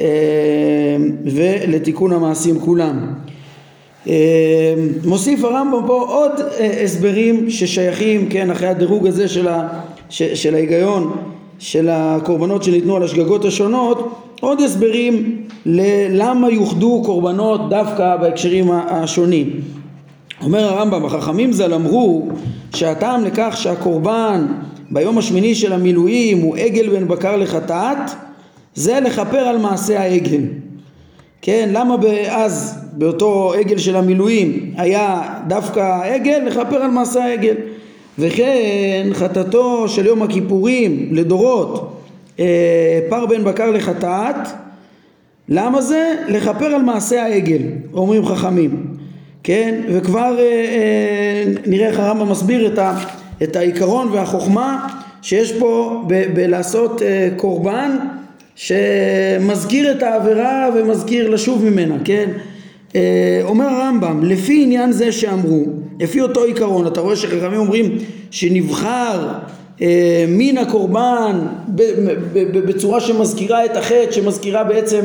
אה, 0.00 0.06
ולתיקון 1.24 2.12
המעשים 2.12 2.60
כולם. 2.60 3.14
אה, 4.08 4.74
מוסיף 5.04 5.44
הרמב"ם 5.44 5.86
פה 5.86 6.04
עוד 6.08 6.32
אה, 6.40 6.82
הסברים 6.84 7.50
ששייכים, 7.50 8.28
כן, 8.28 8.50
אחרי 8.50 8.68
הדירוג 8.68 9.06
הזה 9.06 9.28
של, 9.28 9.48
ה, 9.48 9.68
של 10.10 10.54
ההיגיון 10.54 11.16
של 11.58 11.88
הקורבנות 11.90 12.62
שניתנו 12.62 12.96
על 12.96 13.02
השגגות 13.02 13.44
השונות, 13.44 14.14
עוד 14.40 14.60
הסברים 14.60 15.42
ללמה 15.66 16.50
יוחדו 16.50 17.02
קורבנות 17.04 17.68
דווקא 17.68 18.16
בהקשרים 18.16 18.70
השונים. 18.70 19.75
אומר 20.42 20.64
הרמב"ם, 20.64 21.04
החכמים 21.04 21.52
ז"ל 21.52 21.74
אמרו 21.74 22.28
שהטעם 22.74 23.24
לכך 23.24 23.54
שהקורבן 23.56 24.46
ביום 24.90 25.18
השמיני 25.18 25.54
של 25.54 25.72
המילואים 25.72 26.38
הוא 26.38 26.56
עגל 26.56 26.88
בן 26.88 27.08
בקר 27.08 27.36
לחטאת 27.36 27.98
זה 28.74 29.00
לכפר 29.00 29.38
על 29.38 29.58
מעשה 29.58 30.00
העגל. 30.00 30.42
כן, 31.42 31.68
למה 31.72 31.96
אז 32.28 32.78
באותו 32.92 33.52
עגל 33.58 33.78
של 33.78 33.96
המילואים 33.96 34.72
היה 34.76 35.22
דווקא 35.46 35.80
העגל? 35.80 36.42
לכפר 36.46 36.76
על 36.76 36.90
מעשה 36.90 37.24
העגל. 37.24 37.54
וכן 38.18 39.08
חטאתו 39.12 39.88
של 39.88 40.06
יום 40.06 40.22
הכיפורים 40.22 41.08
לדורות 41.12 42.02
אה, 42.40 43.00
פר 43.08 43.26
בן 43.26 43.44
בקר 43.44 43.70
לחטאת 43.70 44.48
למה 45.48 45.82
זה? 45.82 46.14
לכפר 46.28 46.66
על 46.66 46.82
מעשה 46.82 47.22
העגל, 47.22 47.62
אומרים 47.94 48.26
חכמים. 48.26 48.95
כן, 49.46 49.80
וכבר 49.88 50.36
אה, 50.38 50.44
אה, 50.44 51.44
נראה 51.66 51.88
איך 51.88 51.98
הרמב"ם 51.98 52.30
מסביר 52.30 52.66
את, 52.66 52.78
ה, 52.78 52.98
את 53.42 53.56
העיקרון 53.56 54.08
והחוכמה 54.12 54.88
שיש 55.22 55.52
פה 55.52 56.02
בלעשות 56.34 57.02
אה, 57.02 57.28
קורבן 57.36 57.96
שמזכיר 58.54 59.92
את 59.92 60.02
העבירה 60.02 60.68
ומזכיר 60.74 61.30
לשוב 61.30 61.64
ממנה, 61.64 61.96
כן? 62.04 62.30
אה, 62.94 63.40
אומר 63.42 63.66
הרמב"ם, 63.66 64.24
לפי 64.24 64.62
עניין 64.62 64.92
זה 64.92 65.12
שאמרו, 65.12 65.64
לפי 66.00 66.20
אותו 66.20 66.44
עיקרון, 66.44 66.86
אתה 66.86 67.00
רואה 67.00 67.16
שחכמים 67.16 67.60
אומרים 67.60 67.98
שנבחר 68.30 69.28
אה, 69.82 70.24
מין 70.28 70.58
הקורבן 70.58 71.38
בצורה 72.52 73.00
שמזכירה 73.00 73.64
את 73.64 73.76
החטא, 73.76 74.12
שמזכירה 74.12 74.64
בעצם, 74.64 75.00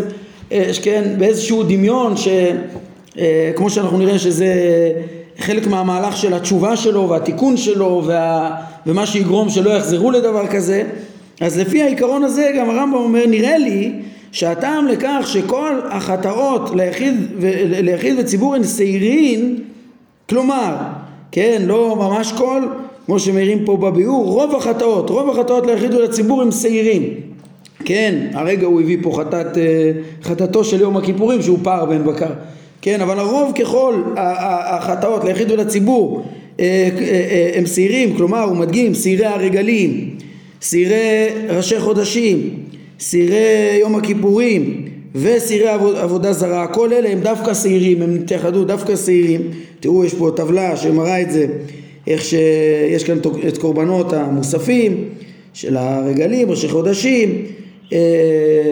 אה, 0.51 0.71
כן, 0.83 1.03
באיזשהו 1.17 1.63
דמיון, 1.63 2.13
שכמו 3.15 3.69
שאנחנו 3.69 3.97
נראה 3.97 4.19
שזה 4.19 4.53
חלק 5.39 5.67
מהמהלך 5.67 6.17
של 6.17 6.33
התשובה 6.33 6.77
שלו 6.77 7.09
והתיקון 7.09 7.57
שלו 7.57 8.03
וה, 8.05 8.55
ומה 8.87 9.05
שיגרום 9.05 9.49
שלא 9.49 9.69
יחזרו 9.69 10.11
לדבר 10.11 10.47
כזה 10.47 10.83
אז 11.41 11.57
לפי 11.57 11.81
העיקרון 11.81 12.23
הזה 12.23 12.51
גם 12.57 12.69
הרמב"ם 12.69 12.93
אומר 12.93 13.25
נראה 13.27 13.57
לי 13.57 13.93
שהטעם 14.31 14.87
לכך 14.87 15.25
שכל 15.25 15.79
החטאות 15.89 16.75
ליחיד, 16.75 17.15
ליחיד 17.65 18.15
וציבור 18.19 18.55
הן 18.55 18.63
שעירין 18.63 19.57
כלומר 20.29 20.75
כן 21.31 21.61
לא 21.65 21.95
ממש 21.95 22.33
כל 22.37 22.61
כמו 23.05 23.19
שמעירים 23.19 23.65
פה 23.65 23.77
בביאור 23.77 24.25
רוב 24.25 24.55
החטאות 24.55 25.09
רוב 25.09 25.29
החטאות 25.29 25.65
ליחיד 25.65 25.93
ולציבור 25.93 26.41
הם 26.41 26.51
שעירים 26.51 27.03
כן 27.85 28.15
הרגע 28.33 28.67
הוא 28.67 28.81
הביא 28.81 28.97
פה 29.01 29.17
חטאת, 29.17 29.57
אה, 29.57 29.91
חטאתו 30.23 30.63
של 30.63 30.81
יום 30.81 30.97
הכיפורים 30.97 31.41
שהוא 31.41 31.59
פער 31.63 31.85
בן 31.85 32.03
בקר 32.03 32.31
כן 32.81 33.01
אבל 33.01 33.19
הרוב 33.19 33.51
ככל 33.59 34.01
החטאות 34.15 35.23
ליחיד 35.23 35.51
ולציבור 35.51 36.23
אה, 36.59 36.89
אה, 36.99 37.51
הם 37.55 37.65
שעירים 37.65 38.17
כלומר 38.17 38.43
הוא 38.43 38.57
מדגים 38.57 38.93
שעירי 38.93 39.25
הרגלים 39.25 40.15
סירי 40.61 41.27
ראשי 41.49 41.79
חודשים, 41.79 42.49
סירי 42.99 43.77
יום 43.79 43.95
הכיפורים 43.95 44.85
וסירי 45.15 45.67
עבוד, 45.67 45.95
עבודה 45.95 46.33
זרה, 46.33 46.67
כל 46.67 46.93
אלה 46.93 47.09
הם 47.09 47.19
דווקא 47.19 47.53
שעירים, 47.53 48.01
הם 48.01 48.15
התייחדו 48.15 48.63
דווקא 48.63 48.95
שעירים. 48.95 49.41
תראו 49.79 50.05
יש 50.05 50.13
פה 50.13 50.31
טבלה 50.35 50.77
שמראה 50.77 51.21
את 51.21 51.31
זה, 51.31 51.47
איך 52.07 52.23
שיש 52.23 53.03
כאן 53.03 53.17
את 53.47 53.57
קורבנות 53.57 54.13
המוספים 54.13 55.09
של 55.53 55.77
הרגלים, 55.77 56.51
ראשי 56.51 56.67
חודשים, 56.67 57.29
אה, 57.29 57.60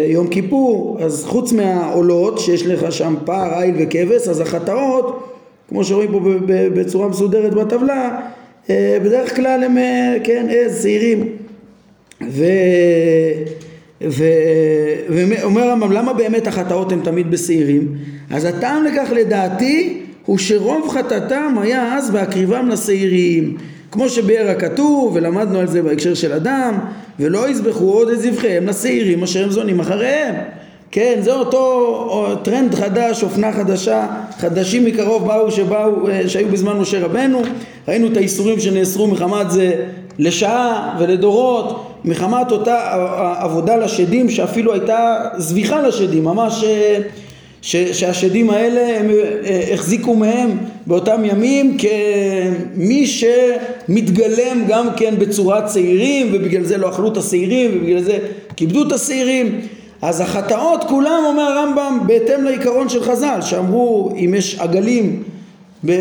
יום 0.07 0.27
כיפור, 0.27 0.97
אז 1.01 1.25
חוץ 1.25 1.51
מהעולות 1.51 2.39
שיש 2.39 2.65
לך 2.65 2.91
שם 2.91 3.15
פער, 3.25 3.61
איל 3.61 3.75
וכבש, 3.79 4.27
אז 4.27 4.39
החטאות, 4.39 5.29
כמו 5.69 5.83
שרואים 5.83 6.11
פה 6.11 6.19
בצורה 6.47 7.07
מסודרת 7.07 7.53
בטבלה, 7.53 8.19
אה, 8.69 8.97
בדרך 9.03 9.35
כלל 9.35 9.63
הם, 9.63 9.77
אה, 9.77 10.17
כן, 10.23 10.47
עז, 10.49 10.83
שעירים. 10.83 11.29
ואומר 14.01 15.61
הרמב"ם 15.61 15.91
למה 15.91 16.13
באמת 16.13 16.47
החטאות 16.47 16.91
הן 16.91 16.99
תמיד 17.03 17.31
בשעירים? 17.31 17.95
אז 18.29 18.45
הטעם 18.45 18.83
לכך 18.83 19.11
לדעתי 19.15 20.01
הוא 20.25 20.37
שרוב 20.37 20.89
חטאתם 20.89 21.55
היה 21.61 21.97
אז 21.97 22.11
בהקריבם 22.11 22.69
לשעירים 22.69 23.57
כמו 23.91 24.09
שביאר 24.09 24.49
הכתוב 24.49 25.11
ולמדנו 25.15 25.59
על 25.59 25.67
זה 25.67 25.81
בהקשר 25.81 26.13
של 26.13 26.33
אדם 26.33 26.79
ולא 27.19 27.49
יזבחו 27.49 27.93
עוד 27.93 28.09
את 28.09 28.21
זבחיהם 28.21 28.67
לשעירים 28.67 29.23
אשר 29.23 29.43
הם 29.43 29.51
זונים 29.51 29.79
אחריהם. 29.79 30.35
כן 30.91 31.19
זה 31.21 31.33
אותו 31.33 32.37
טרנד 32.43 32.75
חדש 32.75 33.23
אופנה 33.23 33.51
חדשה 33.53 34.07
חדשים 34.37 34.85
מקרוב 34.85 35.27
באו 35.27 35.51
שבאו 35.51 36.09
אה, 36.09 36.29
שהיו 36.29 36.47
בזמן 36.47 36.77
משה 36.77 37.05
רבנו. 37.05 37.41
ראינו 37.87 38.07
את 38.07 38.17
האיסורים 38.17 38.59
שנאסרו 38.59 39.07
מחמת 39.07 39.51
זה 39.51 39.85
לשעה 40.19 40.95
ולדורות 40.99 41.93
מחמת 42.05 42.51
אותה 42.51 42.77
עבודה 43.39 43.75
לשדים 43.75 44.29
שאפילו 44.29 44.73
הייתה 44.73 45.15
זביחה 45.37 45.81
לשדים 45.81 46.23
ממש 46.23 46.63
אה, 46.63 46.99
ש, 47.61 47.75
שהשדים 47.75 48.49
האלה 48.49 48.99
הם 48.99 49.09
אה, 49.09 49.73
החזיקו 49.73 50.15
מהם 50.15 50.57
באותם 50.87 51.21
ימים 51.25 51.77
כמי 51.77 53.07
שמתגלם 53.07 54.63
גם 54.67 54.87
כן 54.97 55.13
בצורת 55.19 55.71
שעירים 55.73 56.29
ובגלל 56.33 56.63
זה 56.63 56.77
לא 56.77 56.89
אכלו 56.89 57.11
את 57.11 57.17
השעירים 57.17 57.71
ובגלל 57.77 58.01
זה 58.01 58.17
כיבדו 58.55 58.87
את 58.87 58.91
השעירים. 58.91 59.61
אז 60.01 60.21
החטאות 60.21 60.83
כולם 60.83 61.23
אומר 61.25 61.43
הרמב"ם 61.43 61.99
בהתאם 62.07 62.43
לעיקרון 62.43 62.89
של 62.89 63.03
חז"ל 63.03 63.39
שאמרו 63.41 64.13
אם 64.25 64.33
יש 64.37 64.59
עגלים 64.59 65.23
אה, 65.89 65.95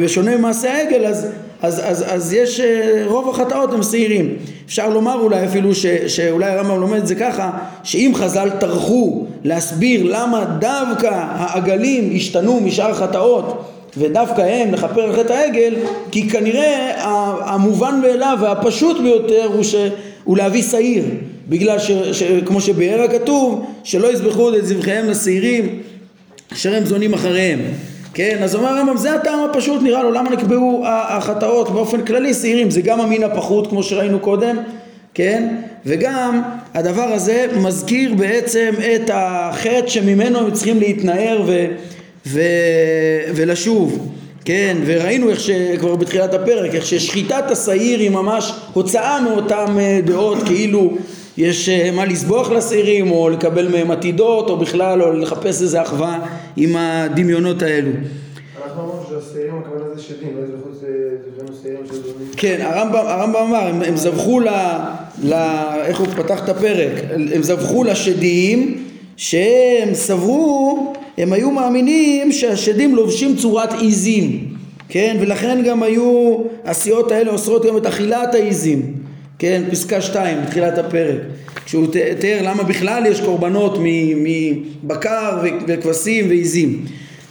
בשונה 0.00 0.36
ממעשה 0.36 0.74
העגל 0.74 1.06
אז 1.06 1.26
אז, 1.62 1.80
אז, 1.84 2.04
אז 2.08 2.32
יש 2.32 2.60
אה, 2.60 3.02
רוב 3.06 3.28
החטאות 3.28 3.72
הם 3.72 3.82
שעירים 3.82 4.36
אפשר 4.66 4.88
לומר 4.88 5.20
אולי 5.20 5.44
אפילו 5.44 5.74
ש, 5.74 5.86
שאולי 5.86 6.50
הרמב"ם 6.50 6.80
לומד 6.80 6.98
את 6.98 7.06
זה 7.06 7.14
ככה 7.14 7.50
שאם 7.84 8.12
חז"ל 8.14 8.50
טרחו 8.50 9.24
להסביר 9.44 10.02
למה 10.04 10.44
דווקא 10.44 11.10
העגלים 11.12 12.12
השתנו 12.16 12.60
משאר 12.60 12.94
חטאות 12.94 13.64
ודווקא 13.96 14.40
הם 14.40 14.74
לכפר 14.74 15.00
על 15.00 15.12
חטא 15.12 15.32
העגל, 15.32 15.74
כי 16.10 16.30
כנראה 16.30 16.92
המובן 17.44 18.00
מאליו 18.02 18.38
והפשוט 18.40 19.00
ביותר 19.00 19.44
הוא, 19.54 19.62
ש, 19.62 19.74
הוא 20.24 20.36
להביא 20.36 20.62
שעיר, 20.62 21.04
בגלל 21.48 21.78
שכמו 22.12 22.60
שבאר 22.60 23.02
הכתוב, 23.02 23.66
שלא 23.84 24.12
יזבחו 24.12 24.54
את 24.54 24.66
זבחיהם 24.66 25.10
לשעירים 25.10 25.80
אשר 26.52 26.74
הם 26.74 26.84
זונים 26.84 27.14
אחריהם. 27.14 27.60
כן, 28.14 28.38
אז 28.42 28.54
אומר 28.54 28.68
הרמב"ם, 28.68 28.96
זה 28.96 29.14
הטעם 29.14 29.38
הפשוט 29.50 29.82
נראה 29.82 30.02
לו, 30.02 30.10
למה 30.12 30.30
נקבעו 30.30 30.84
החטאות 30.86 31.70
באופן 31.70 32.04
כללי 32.04 32.34
שעירים, 32.34 32.70
זה 32.70 32.80
גם 32.80 33.00
המין 33.00 33.22
הפחות 33.22 33.66
כמו 33.66 33.82
שראינו 33.82 34.20
קודם, 34.20 34.56
כן, 35.14 35.56
וגם 35.86 36.42
הדבר 36.74 37.02
הזה 37.02 37.46
מזכיר 37.56 38.14
בעצם 38.14 38.70
את 38.94 39.10
החטא 39.14 39.88
שממנו 39.88 40.38
הם 40.38 40.50
צריכים 40.50 40.80
להתנער 40.80 41.42
ו, 41.46 41.66
ו, 42.26 42.40
ולשוב, 43.34 44.08
כן, 44.44 44.76
וראינו 44.86 45.30
איך 45.30 45.40
שכבר 45.40 45.96
בתחילת 45.96 46.34
הפרק, 46.34 46.74
איך 46.74 46.86
ששחיטת 46.86 47.44
השעיר 47.50 47.98
היא 47.98 48.10
ממש 48.10 48.52
הוצאה 48.72 49.20
מאותן 49.20 49.78
אה, 49.78 50.00
דעות 50.04 50.38
כאילו 50.46 50.96
יש 51.38 51.68
אה, 51.68 51.90
מה 51.90 52.04
לסבוח 52.04 52.50
לשעירים 52.50 53.10
או 53.10 53.28
לקבל 53.28 53.68
מהם 53.68 53.90
עתידות 53.90 54.50
או 54.50 54.56
בכלל 54.56 55.02
או 55.02 55.12
לחפש 55.12 55.62
איזה 55.62 55.82
אחווה 55.82 56.26
עם 56.56 56.76
הדמיונות 56.76 57.62
האלו. 57.62 57.90
אנחנו 58.64 58.82
אמרנו 58.82 59.02
שהשעירים 59.08 59.54
הכוונה 59.58 59.94
זה 59.94 60.02
שדים, 60.02 60.36
לא 60.36 60.42
איזה 60.42 60.56
חוץ. 60.62 60.72
כן, 62.36 62.58
הרמב"ם, 62.60 63.06
הרמב"ם 63.06 63.40
אמר, 63.40 63.66
הם, 63.66 63.82
הם 63.82 63.96
זבחו 63.96 64.40
ל, 64.40 64.48
ל... 65.22 65.32
איך 65.84 65.98
הוא 65.98 66.06
פתח 66.06 66.44
את 66.44 66.48
הפרק? 66.48 66.92
הם 67.34 67.42
זבחו 67.42 67.84
לשדים 67.84 68.84
שהם 69.16 69.94
סברו, 69.94 70.92
הם 71.18 71.32
היו 71.32 71.50
מאמינים 71.50 72.32
שהשדים 72.32 72.94
לובשים 72.94 73.36
צורת 73.36 73.72
עיזים, 73.72 74.48
כן? 74.88 75.16
ולכן 75.20 75.62
גם 75.66 75.82
היו, 75.82 76.36
הסיעות 76.64 77.12
האלה 77.12 77.30
אוסרות 77.30 77.66
גם 77.66 77.76
את 77.76 77.86
אכילת 77.86 78.34
העיזים. 78.34 79.01
כן, 79.42 79.62
פסקה 79.70 80.00
2 80.00 80.42
בתחילת 80.42 80.78
הפרק, 80.78 81.16
כשהוא 81.64 81.86
תיאר 82.18 82.38
למה 82.42 82.62
בכלל 82.62 83.06
יש 83.06 83.20
קורבנות 83.20 83.78
מבקר 84.16 85.38
וכבשים 85.68 86.28
ועיזים. 86.28 86.84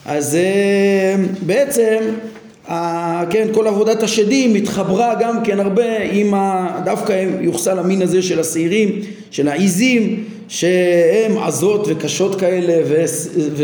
אז 0.06 0.36
אה, 0.36 1.15
בעצם, 1.46 1.98
כן, 3.30 3.48
כל 3.53 3.68
עבודת 3.68 4.03
השדים 4.03 4.56
התחברה 4.56 5.15
גם 5.20 5.44
כן 5.44 5.60
הרבה 5.60 6.03
עם 6.12 6.34
ה... 6.34 6.82
דווקא 6.86 7.25
יוחסל 7.41 7.80
המין 7.80 8.01
הזה 8.01 8.22
של 8.22 8.39
השעירים, 8.39 9.01
של 9.32 9.48
העיזים, 9.48 10.24
שהן 10.48 11.38
עזות 11.44 11.88
וקשות 11.88 12.39
כאלה 12.39 12.74
ו... 12.89 13.03
ו... 13.51 13.63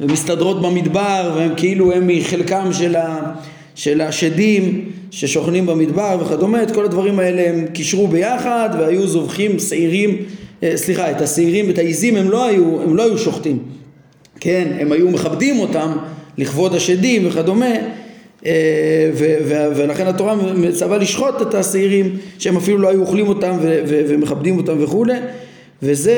ומסתדרות 0.00 0.62
במדבר, 0.62 1.32
והם 1.36 1.52
כאילו 1.56 1.92
הם 1.92 2.06
מחלקם 2.06 2.72
של, 2.72 2.96
ה... 2.96 3.32
של 3.74 4.00
השדים. 4.00 4.90
ששוכנים 5.10 5.66
במדבר 5.66 6.18
וכדומה, 6.20 6.62
את 6.62 6.70
כל 6.70 6.84
הדברים 6.84 7.18
האלה 7.18 7.48
הם 7.48 7.66
קישרו 7.72 8.08
ביחד 8.08 8.70
והיו 8.78 9.06
זובחים 9.06 9.58
שעירים, 9.58 10.16
אה, 10.62 10.72
סליחה, 10.76 11.10
את 11.10 11.20
השעירים, 11.20 11.70
את 11.70 11.78
העיזים 11.78 12.16
הם 12.16 12.30
לא 12.30 12.46
היו, 12.46 12.82
הם 12.82 12.96
לא 12.96 13.02
היו 13.02 13.18
שוחטים, 13.18 13.58
כן, 14.40 14.68
הם 14.80 14.92
היו 14.92 15.10
מכבדים 15.10 15.58
אותם 15.58 15.92
לכבוד 16.38 16.74
השדים 16.74 17.26
וכדומה 17.28 17.74
אה, 18.46 19.10
ולכן 19.76 20.06
התורה 20.06 20.34
מצווה 20.34 20.98
לשחוט 20.98 21.42
את 21.42 21.54
השעירים 21.54 22.16
שהם 22.38 22.56
אפילו 22.56 22.78
לא 22.78 22.88
היו 22.88 23.00
אוכלים 23.00 23.28
אותם 23.28 23.56
ומכבדים 23.86 24.56
אותם 24.56 24.76
וכולי. 24.80 25.18
וזה 25.82 26.14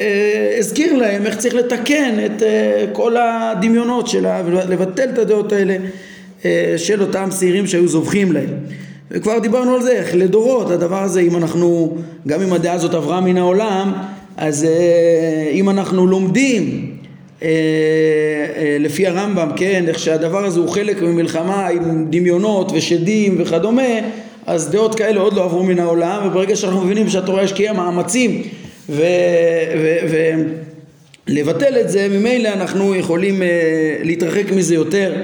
אה, 0.00 0.56
הזכיר 0.58 0.96
להם 0.96 1.26
איך 1.26 1.36
צריך 1.36 1.54
לתקן 1.54 2.14
את 2.26 2.42
כל 2.92 3.16
הדמיונות 3.16 4.08
שלה 4.08 4.42
ולבטל 4.46 5.08
את 5.08 5.18
הדעות 5.18 5.52
האלה 5.52 5.76
של 6.76 7.02
אותם 7.02 7.28
שעירים 7.30 7.66
שהיו 7.66 7.88
זובחים 7.88 8.32
להם. 8.32 8.48
וכבר 9.10 9.38
דיברנו 9.38 9.74
על 9.74 9.82
זה, 9.82 9.92
איך 9.92 10.14
לדורות 10.14 10.70
הדבר 10.70 11.02
הזה, 11.02 11.20
אם 11.20 11.36
אנחנו, 11.36 11.96
גם 12.26 12.42
אם 12.42 12.52
הדעה 12.52 12.74
הזאת 12.74 12.94
עברה 12.94 13.20
מן 13.20 13.36
העולם, 13.36 13.92
אז 14.36 14.64
אה, 14.64 15.50
אם 15.52 15.70
אנחנו 15.70 16.06
לומדים 16.06 16.90
אה, 17.42 17.48
לפי 18.80 19.06
הרמב"ם, 19.06 19.48
כן, 19.56 19.84
איך 19.88 19.98
שהדבר 19.98 20.44
הזה 20.44 20.60
הוא 20.60 20.68
חלק 20.68 21.02
ממלחמה 21.02 21.66
עם 21.66 22.06
דמיונות 22.10 22.72
ושדים 22.74 23.36
וכדומה, 23.38 23.82
אז 24.46 24.70
דעות 24.70 24.94
כאלה 24.94 25.20
עוד 25.20 25.32
לא 25.34 25.44
עברו 25.44 25.62
מן 25.64 25.78
העולם, 25.78 26.26
וברגע 26.26 26.56
שאנחנו 26.56 26.84
מבינים 26.84 27.08
שהתורה 27.08 27.42
השקיעה 27.42 27.74
מאמצים 27.74 28.42
ולבטל 31.28 31.80
את 31.80 31.90
זה, 31.90 32.08
ממילא 32.08 32.48
אנחנו 32.48 32.94
יכולים 32.94 33.42
להתרחק 34.02 34.52
מזה 34.52 34.74
יותר. 34.74 35.14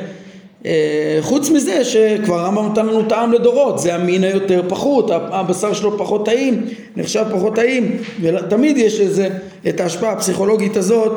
אה, 0.66 1.18
חוץ 1.20 1.50
מזה 1.50 1.84
שכבר 1.84 2.38
הרמב"ם 2.40 2.72
נתן 2.72 2.86
לנו 2.86 3.02
טעם 3.02 3.32
לדורות, 3.32 3.78
זה 3.78 3.94
המין 3.94 4.24
היותר 4.24 4.62
פחות, 4.68 5.10
הבשר 5.10 5.72
שלו 5.72 5.98
פחות 5.98 6.24
טעים, 6.24 6.66
נחשב 6.96 7.24
פחות 7.32 7.54
טעים, 7.54 7.96
ותמיד 8.20 8.76
יש 8.76 9.00
לזה 9.00 9.28
את 9.68 9.80
ההשפעה 9.80 10.12
הפסיכולוגית 10.12 10.76
הזאת, 10.76 11.12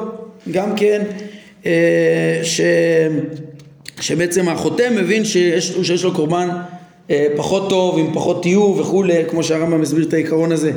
גם 0.51 0.75
כן, 0.75 1.01
אה, 1.65 2.39
ש, 2.43 2.61
שבעצם 4.01 4.49
החותם 4.49 4.95
מבין 4.95 5.25
שיש, 5.25 5.77
שיש 5.83 6.03
לו 6.03 6.13
קורבן 6.13 6.49
אה, 7.11 7.27
פחות 7.35 7.69
טוב, 7.69 7.97
עם 7.97 8.13
פחות 8.13 8.43
תיעוב 8.43 8.79
וכולי, 8.79 9.23
כמו 9.29 9.43
שהרמב"ם 9.43 9.81
מסביר 9.81 10.05
את 10.05 10.13
העיקרון 10.13 10.51
הזה. 10.51 10.71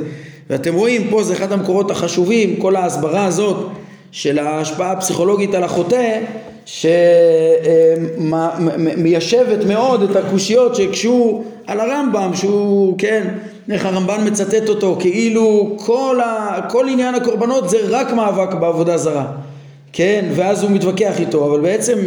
ואתם 0.49 0.73
רואים, 0.73 1.07
פה 1.09 1.23
זה 1.23 1.33
אחד 1.33 1.51
המקורות 1.51 1.91
החשובים, 1.91 2.55
כל 2.55 2.75
ההסברה 2.75 3.25
הזאת 3.25 3.67
של 4.11 4.39
ההשפעה 4.39 4.91
הפסיכולוגית 4.91 5.53
על 5.53 5.63
החוטא, 5.63 6.19
שמיישבת 8.27 9.65
מאוד 9.67 10.01
את 10.01 10.15
הקושיות 10.15 10.75
שהקשו 10.75 11.43
על 11.67 11.79
הרמב"ם 11.79 12.31
שהוא 12.35 12.95
כן 12.97 13.27
איך 13.71 13.85
הרמב"ן 13.85 14.27
מצטט 14.27 14.69
אותו 14.69 14.97
כאילו 14.99 15.75
כל, 15.77 16.19
ה, 16.23 16.59
כל 16.69 16.87
עניין 16.89 17.15
הקורבנות 17.15 17.69
זה 17.69 17.77
רק 17.89 18.13
מאבק 18.13 18.53
בעבודה 18.53 18.97
זרה. 18.97 19.25
כן 19.93 20.25
ואז 20.35 20.63
הוא 20.63 20.71
מתווכח 20.71 21.19
איתו 21.19 21.45
אבל 21.45 21.61
בעצם 21.61 21.97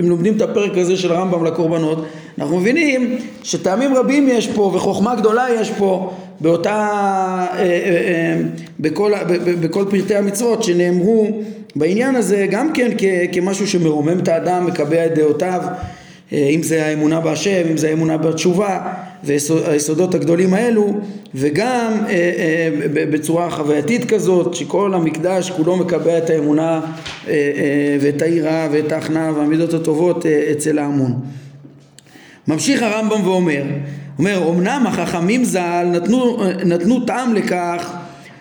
אם 0.00 0.10
לומדים 0.10 0.36
את 0.36 0.42
הפרק 0.42 0.78
הזה 0.78 0.96
של 0.96 1.12
הרמב"ם 1.12 1.44
לקורבנות 1.44 2.04
אנחנו 2.38 2.58
מבינים 2.58 3.18
שטעמים 3.42 3.94
רבים 3.94 4.28
יש 4.28 4.48
פה 4.48 4.72
וחוכמה 4.74 5.14
גדולה 5.14 5.46
יש 5.60 5.70
פה 5.70 6.10
באותה 6.40 6.70
אה, 6.70 7.58
אה, 7.58 7.64
אה, 7.64 8.40
בכל, 8.80 9.12
בכל 9.60 9.84
פרטי 9.90 10.16
המצוות 10.16 10.62
שנאמרו 10.62 11.26
בעניין 11.76 12.14
הזה 12.14 12.46
גם 12.50 12.72
כן 12.72 12.90
כמשהו 13.32 13.66
שמרומם 13.66 14.18
את 14.18 14.28
האדם, 14.28 14.66
מקבע 14.66 15.06
את 15.06 15.14
דעותיו, 15.14 15.62
אה, 16.32 16.48
אם 16.48 16.62
זה 16.62 16.86
האמונה 16.86 17.20
בהשם, 17.20 17.62
אם 17.70 17.76
זה 17.76 17.88
האמונה 17.88 18.16
בתשובה, 18.16 18.92
והיסודות 19.24 20.14
הגדולים 20.14 20.54
האלו, 20.54 20.94
וגם 21.34 21.92
אה, 22.08 22.12
אה, 22.12 22.68
בצורה 23.10 23.50
חווייתית 23.50 24.04
כזאת, 24.04 24.54
שכל 24.54 24.94
המקדש 24.94 25.50
כולו 25.50 25.76
מקבע 25.76 26.18
את 26.18 26.30
האמונה 26.30 26.80
ואת 28.00 28.22
היראה 28.22 28.68
ואת 28.72 28.92
ההכנעה 28.92 29.32
והמידות 29.32 29.74
הטובות 29.74 30.26
אצל 30.26 30.78
ההמון. 30.78 31.12
ממשיך 32.48 32.82
הרמב"ם 32.82 33.26
ואומר, 33.26 33.62
אומר, 34.18 34.50
אמנם 34.50 34.84
החכמים 34.86 35.44
ז"ל 35.44 35.86
נתנו, 35.92 36.36
נתנו 36.64 37.00
טעם 37.06 37.34
לכך 37.34 37.92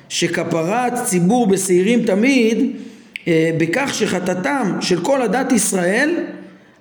שכפרת 0.09 0.93
ציבור 1.05 1.47
בשעירים 1.47 2.03
תמיד 2.03 2.71
בכך 3.27 3.93
שחטאתם 3.93 4.77
של 4.81 5.01
כל 5.01 5.21
עדת 5.21 5.51
ישראל 5.51 6.15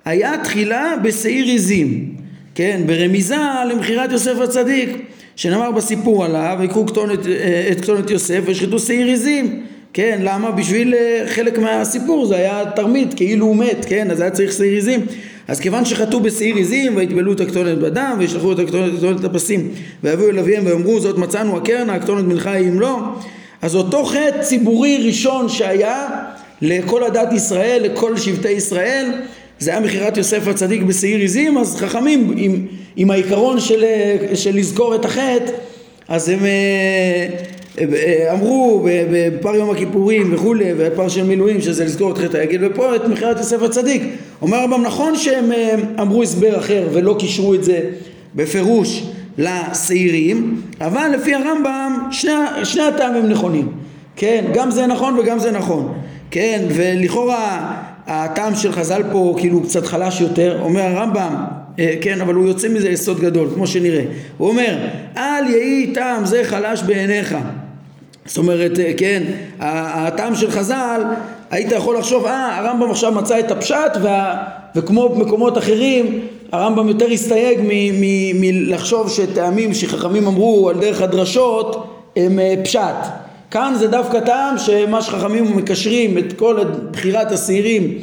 היה 0.05 0.33
תחילה 0.43 0.93
בשעיר 1.03 1.55
עזים, 1.55 2.15
כן, 2.55 2.81
ברמיזה 2.85 3.35
למכירת 3.71 4.11
יוסף 4.11 4.39
הצדיק, 4.43 4.89
שנאמר 5.35 5.71
בסיפור 5.71 6.25
עליו, 6.25 6.57
ויקחו 6.59 6.85
כתונת, 6.85 7.27
אה, 7.27 7.69
את 7.71 7.81
כתונת 7.81 8.09
יוסף 8.09 8.39
וישחטו 8.45 8.79
שעיר 8.79 9.07
עזים, 9.07 9.63
כן, 9.93 10.19
למה? 10.23 10.51
בשביל 10.51 10.93
אה, 10.93 11.23
חלק 11.27 11.57
מהסיפור 11.57 12.25
זה 12.25 12.35
היה 12.35 12.63
תרמית, 12.75 13.13
כאילו 13.13 13.45
הוא 13.45 13.55
מת, 13.55 13.85
כן, 13.87 14.11
אז 14.11 14.21
היה 14.21 14.31
צריך 14.31 14.53
שעיר 14.53 14.77
עזים. 14.77 15.05
אז 15.47 15.59
כיוון 15.59 15.85
שחטאו 15.85 16.19
בשעיר 16.19 16.57
עזים 16.57 16.95
ויטבלו 16.95 17.33
את 17.33 17.39
הכתונת 17.39 17.77
בדם 17.77 18.15
וישלחו 18.19 18.51
את 18.51 18.59
הכתונת 18.59 19.23
לפסים 19.23 19.69
ויביאו 20.03 20.29
אל 20.29 20.39
אביהם 20.39 20.65
ויאמרו 20.65 20.99
זאת 20.99 21.17
מצאנו 21.17 21.57
הקרנה 21.57 21.93
הכתונת 21.93 22.25
מנחה 22.25 22.51
היא 22.51 22.69
אם 22.69 22.79
לא 22.79 22.99
אז 23.61 23.75
אותו 23.75 24.05
חטא 24.05 24.41
ציבורי 24.41 25.03
ראשון 25.05 25.49
שהיה 25.49 26.07
לכל 26.61 27.03
עדת 27.03 27.33
ישראל, 27.33 27.81
לכל 27.83 28.17
שבטי 28.17 28.51
ישראל, 28.51 29.11
זה 29.59 29.71
היה 29.71 29.79
מכירת 29.79 30.17
יוסף 30.17 30.47
הצדיק 30.47 30.81
בשעיר 30.81 31.23
עזים, 31.23 31.57
אז 31.57 31.75
חכמים 31.75 32.33
עם, 32.37 32.65
עם 32.95 33.11
העיקרון 33.11 33.59
של, 33.59 33.83
של 34.33 34.55
לזכור 34.55 34.95
את 34.95 35.05
החטא, 35.05 35.51
אז 36.07 36.29
הם 36.29 36.39
אה, 36.45 37.27
אה, 37.79 38.33
אמרו 38.33 38.87
בפר 39.11 39.55
יום 39.55 39.69
הכיפורים 39.69 40.33
וכולי, 40.33 40.73
בפר 40.73 41.09
של 41.09 41.23
מילואים 41.23 41.61
שזה 41.61 41.85
לזכור 41.85 42.11
את 42.11 42.17
חטא 42.17 42.37
העגל, 42.37 42.65
ופה 42.65 42.95
את 42.95 43.05
מכירת 43.05 43.37
יוסף 43.37 43.61
הצדיק. 43.61 44.03
אומר 44.41 44.57
הרמב"ם 44.57 44.83
נכון 44.83 45.15
שהם 45.15 45.51
אה, 45.51 45.75
אמרו 46.01 46.23
הסבר 46.23 46.57
אחר 46.57 46.87
ולא 46.93 47.15
קישרו 47.19 47.53
את 47.53 47.63
זה 47.63 47.79
בפירוש 48.35 49.03
לשעירים, 49.39 50.61
אבל 50.81 51.11
לפי 51.13 51.33
הרמב"ם 51.33 52.07
שני, 52.11 52.31
שני 52.63 52.83
הטעמים 52.83 53.29
נכונים. 53.29 53.71
כן, 54.15 54.45
גם 54.53 54.71
זה 54.71 54.87
נכון 54.87 55.19
וגם 55.19 55.39
זה 55.39 55.51
נכון. 55.51 55.93
כן, 56.31 56.65
ולכאורה 56.69 57.73
הטעם 58.07 58.55
של 58.55 58.71
חז"ל 58.71 59.03
פה 59.11 59.35
כאילו 59.37 59.63
קצת 59.63 59.85
חלש 59.85 60.21
יותר, 60.21 60.59
אומר 60.61 60.81
הרמב"ם, 60.81 61.35
אה, 61.79 61.93
כן, 62.01 62.21
אבל 62.21 62.33
הוא 62.33 62.47
יוצא 62.47 62.69
מזה 62.69 62.89
יסוד 62.89 63.19
גדול, 63.19 63.47
כמו 63.53 63.67
שנראה. 63.67 64.03
הוא 64.37 64.49
אומר, 64.49 64.77
אל 65.17 65.49
יהי 65.49 65.93
טעם 65.93 66.25
זה 66.25 66.41
חלש 66.43 66.83
בעיניך. 66.83 67.35
זאת 68.25 68.37
אומרת, 68.37 68.79
אה, 68.79 68.91
כן, 68.97 69.23
הטעם 69.59 70.35
של 70.35 70.51
חז"ל, 70.51 71.01
היית 71.51 71.71
יכול 71.71 71.97
לחשוב, 71.97 72.25
אה, 72.25 72.57
הרמב"ם 72.57 72.91
עכשיו 72.91 73.11
מצא 73.11 73.39
את 73.39 73.51
הפשט, 73.51 73.97
וה, 74.01 74.43
וכמו 74.75 75.09
במקומות 75.09 75.57
אחרים, 75.57 76.19
הרמב"ם 76.51 76.87
יותר 76.87 77.11
הסתייג 77.11 77.59
מלחשוב 78.33 79.09
שטעמים 79.09 79.73
שחכמים 79.73 80.27
אמרו 80.27 80.69
על 80.69 80.79
דרך 80.79 81.01
הדרשות 81.01 81.87
הם 82.15 82.39
אה, 82.39 82.53
פשט. 82.63 82.79
כאן 83.51 83.73
זה 83.79 83.87
דווקא 83.87 84.19
טעם 84.19 84.57
שמה 84.57 85.01
שחכמים 85.01 85.57
מקשרים 85.57 86.17
את 86.17 86.33
כל 86.33 86.59
בחירת 86.91 87.31
השעירים 87.31 87.97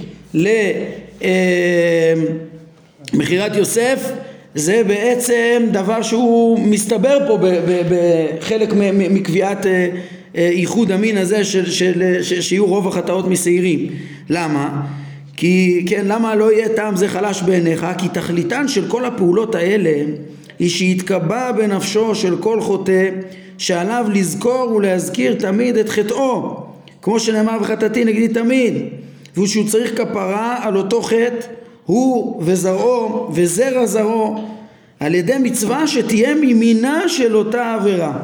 למכירת 3.15 3.57
יוסף 3.57 4.11
זה 4.55 4.83
בעצם 4.87 5.63
דבר 5.73 6.03
שהוא 6.03 6.59
מסתבר 6.59 7.19
פה 7.27 7.39
בחלק 7.91 8.73
מקביעת 9.11 9.67
אה, 9.67 9.89
אה, 10.37 10.51
המין 10.95 11.19
הזה 11.19 11.45
של, 11.45 11.71
של, 11.71 12.23
של, 12.23 12.41
שיהיו 12.41 12.67
רוב 12.67 12.89
החטאות 12.89 13.27
משעירים. 13.27 13.87
למה? 14.31 14.83
כי 15.37 15.85
כן, 15.89 16.05
למה 16.07 16.35
לא 16.35 16.53
יהיה 16.53 16.69
טעם 16.69 16.97
זה 16.97 17.09
חלש 17.09 17.43
בעיניך? 17.43 17.87
כי 17.99 18.09
תכליתן 18.09 18.69
של 18.69 18.89
כל 18.89 19.05
הפעולות 19.05 19.55
האלה 19.55 20.05
היא 20.59 20.71
שיתקבע 20.71 21.53
בנפשו 21.53 22.15
של 22.15 22.37
כל 22.37 22.61
חוטא 22.61 23.09
שעליו 23.59 24.07
לזכור 24.15 24.73
ולהזכיר 24.77 25.35
תמיד 25.35 25.77
את 25.77 25.89
חטאו. 25.89 26.57
כמו 27.03 27.21
שנאמר 27.21 27.59
וחטאתי 27.61 28.05
נגדי 28.05 28.29
תמיד. 28.29 28.75
והוא 29.35 29.47
שהוא 29.47 29.67
צריך 29.69 29.99
כפרה 30.03 30.57
על 30.63 30.77
אותו 30.77 31.03
חטא 31.03 31.47
הוא 31.87 32.43
וזרעו 32.45 33.29
וזרע 33.33 33.87
זרעו 33.87 34.45
על 35.01 35.15
ידי 35.15 35.39
מצווה 35.41 35.87
שתהיה 35.87 36.35
מימינה 36.35 37.09
של 37.09 37.37
אותה 37.37 37.75
עבירה. 37.75 38.19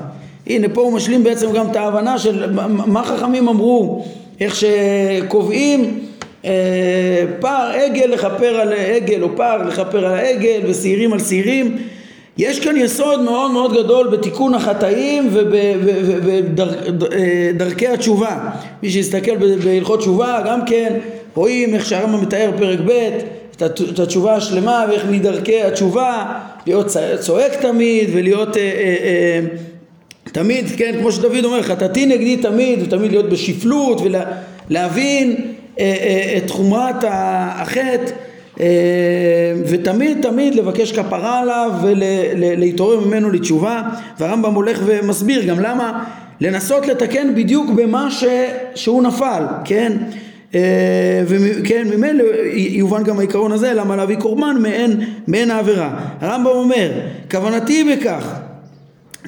הנה 0.46 0.68
פה 0.68 0.80
הוא 0.80 0.92
משלים 0.92 1.24
בעצם 1.24 1.52
גם 1.52 1.70
את 1.70 1.76
ההבנה 1.76 2.18
של 2.18 2.52
מה 2.68 3.04
חכמים 3.04 3.48
אמרו 3.48 4.04
איך 4.40 4.54
שקובעים 4.56 5.98
אה, 6.44 7.24
פר 7.40 7.70
עגל 7.74 8.06
לכפר 8.06 8.60
על 8.60 8.72
עגל 8.72 9.22
או 9.22 9.36
פר 9.36 9.62
לכפר 9.62 10.06
על 10.06 10.14
העגל 10.14 10.60
ושעירים 10.66 11.12
על 11.12 11.18
שעירים 11.18 11.76
יש 12.38 12.60
כאן 12.60 12.76
יסוד 12.76 13.20
מאוד 13.20 13.50
מאוד 13.50 13.72
גדול 13.72 14.08
בתיקון 14.08 14.54
החטאים 14.54 15.30
ובדרכי 16.52 17.86
אה, 17.86 17.94
התשובה. 17.94 18.38
מי 18.82 18.90
שיסתכל 18.90 19.36
בהלכות 19.64 20.00
תשובה 20.00 20.42
גם 20.46 20.64
כן 20.66 20.98
רואים 21.34 21.74
איך 21.74 21.86
שהרמב"ם 21.86 22.22
מתאר 22.22 22.50
פרק 22.58 22.78
ב' 22.86 23.18
את 23.56 23.98
התשובה 23.98 24.34
השלמה 24.34 24.84
ואיך 24.88 25.04
מדרכי 25.10 25.62
התשובה 25.62 26.38
להיות 26.66 26.86
צועק 27.20 27.52
תמיד 27.60 28.10
ולהיות 28.12 28.56
אה, 28.56 28.62
אה, 28.62 28.96
אה, 29.02 29.40
תמיד, 30.24 30.64
כן, 30.76 30.94
כמו 31.00 31.12
שדוד 31.12 31.44
אומר, 31.44 31.62
חטאתי 31.62 32.06
נגדי 32.06 32.36
תמיד 32.36 32.82
ותמיד 32.82 33.10
להיות 33.10 33.28
בשפלות 33.28 34.00
ולהבין 34.70 35.52
את 35.76 36.50
חומרת 36.50 37.04
החטא 37.08 38.12
אה, 38.60 38.66
ותמיד 39.66 40.18
תמיד 40.22 40.54
לבקש 40.54 40.92
כפרה 40.92 41.38
עליו 41.40 41.72
ולהתעורר 41.82 43.00
ממנו 43.00 43.30
לתשובה 43.30 43.82
והרמב"ם 44.18 44.54
הולך 44.54 44.82
ומסביר 44.84 45.44
גם 45.44 45.60
למה 45.60 46.04
לנסות 46.40 46.86
לתקן 46.86 47.34
בדיוק 47.34 47.70
במה 47.70 48.10
ש, 48.10 48.24
שהוא 48.74 49.02
נפל, 49.02 49.44
כן? 49.64 49.92
אה, 50.54 51.22
וכן, 51.26 51.88
ממילא 51.88 52.24
יובן 52.54 53.04
גם 53.04 53.18
העיקרון 53.18 53.52
הזה, 53.52 53.72
למה 53.72 53.96
להביא 53.96 54.16
קורבן 54.16 54.56
מעין, 54.60 55.00
מעין 55.26 55.50
העבירה. 55.50 55.98
הרמב"ם 56.20 56.50
אומר, 56.50 56.90
כוונתי 57.30 57.84
בכך, 57.84 58.34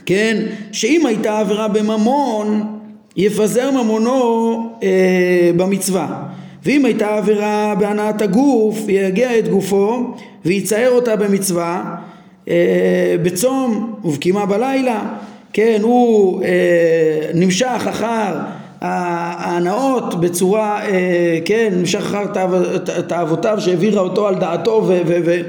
כן, 0.06 0.36
שאם 0.72 1.06
הייתה 1.06 1.38
עבירה 1.38 1.68
בממון, 1.68 2.73
יפזר 3.16 3.70
ממונו 3.70 4.70
אה, 4.82 5.50
במצווה. 5.56 6.22
ואם 6.64 6.84
הייתה 6.84 7.16
עבירה 7.16 7.74
בהנעת 7.78 8.22
הגוף, 8.22 8.78
יגיע 8.88 9.38
את 9.38 9.48
גופו 9.48 10.14
ויצייר 10.44 10.90
אותה 10.90 11.16
במצווה 11.16 11.96
אה, 12.48 13.16
בצום 13.22 13.94
ובקימה 14.04 14.46
בלילה, 14.46 15.02
כן, 15.52 15.78
הוא 15.82 16.42
אה, 16.44 17.30
נמשך 17.34 17.86
אחר 17.88 18.34
ההנאות 18.80 20.20
בצורה, 20.20 20.82
אה, 20.82 21.38
כן, 21.44 21.68
נמשך 21.76 22.00
אחר 22.00 22.24
תאוותיו 23.08 23.60
שהעבירה 23.60 24.00
אותו 24.00 24.28
על 24.28 24.34
דעתו 24.34 24.84
ו- 24.86 25.00
ו- 25.06 25.20
ו- 25.24 25.40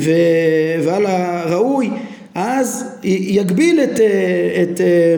ו- 0.00 0.84
ועל 0.84 1.06
הראוי, 1.06 1.90
אז 2.34 2.98
יגביל 3.04 3.80
את, 3.80 4.00
אה, 4.00 4.62
את, 4.62 4.70
את 4.70 4.80
אה, 4.80 5.16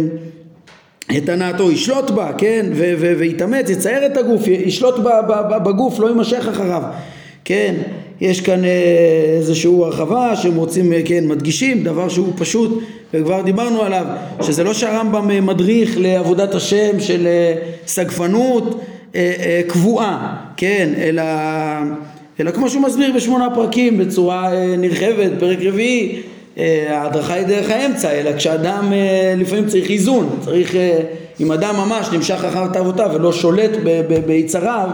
את 1.16 1.29
הנעתו, 1.29 1.72
ישלוט 1.72 2.11
בה, 2.11 2.33
כן, 2.38 2.66
ויתאמץ, 3.18 3.70
יצייר 3.70 4.07
את 4.07 4.16
הגוף, 4.16 4.48
ישלוט 4.48 4.94
בגוף, 5.64 5.98
לא 5.98 6.07
יימשך 6.07 6.48
אחריו, 6.48 6.83
כן, 7.44 7.75
יש 8.20 8.40
כאן 8.40 8.64
אה, 8.64 8.70
איזושהי 9.37 9.70
הרחבה 9.70 10.37
שהם 10.37 10.57
רוצים, 10.57 10.92
אה, 10.92 11.01
כן, 11.05 11.29
מדגישים, 11.29 11.85
דבר 11.85 12.09
שהוא 12.09 12.33
פשוט, 12.37 12.83
וכבר 13.14 13.42
דיברנו 13.42 13.83
עליו, 13.83 14.07
שזה 14.42 14.64
לא 14.64 14.75
שהרמב"ם 14.75 15.31
אה, 15.31 15.40
מדריך 15.40 15.94
לעבודת 15.98 16.55
השם 16.55 17.01
של 17.01 17.29
סגפנות 17.87 18.81
קבועה, 19.66 20.37
כן, 20.57 20.88
אלא, 20.96 21.22
אלא 22.40 22.51
כמו 22.51 22.70
שהוא 22.70 22.83
מסביר 22.83 23.12
בשמונה 23.16 23.48
פרקים 23.55 23.98
בצורה 23.98 24.51
נרחבת, 24.79 25.31
פרק 25.38 25.59
רביעי, 25.62 26.22
ההדרכה 26.88 27.35
היא 27.35 27.47
דרך 27.47 27.71
האמצע, 27.71 28.11
אלא 28.11 28.37
כשאדם 28.37 28.93
אה, 28.93 29.35
לפעמים 29.37 29.67
צריך 29.67 29.91
איזון, 29.91 30.38
צריך, 30.45 30.77
אה, 30.77 30.99
אם 31.41 31.53
אדם 31.53 31.77
ממש 31.77 32.09
נמשך 32.12 32.45
אחר 32.45 32.67
תאוותיו 32.73 33.11
ולא 33.15 33.33
שולט 33.33 33.71
ביצריו, 34.27 34.88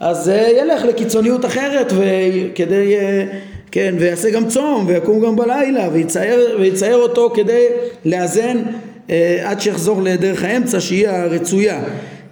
אז 0.00 0.32
ילך 0.60 0.84
לקיצוניות 0.84 1.44
אחרת 1.44 1.92
וכדי, 1.92 2.94
כן, 3.70 3.94
ויעשה 3.98 4.30
גם 4.30 4.48
צום 4.48 4.84
ויקום 4.88 5.20
גם 5.20 5.36
בלילה 5.36 5.88
ויצייר, 5.92 6.56
ויצייר 6.60 6.96
אותו 6.96 7.30
כדי 7.34 7.66
לאזן 8.04 8.62
עד 9.44 9.60
שיחזור 9.60 10.02
לדרך 10.02 10.44
האמצע 10.44 10.80
שהיא 10.80 11.08
הרצויה. 11.08 11.80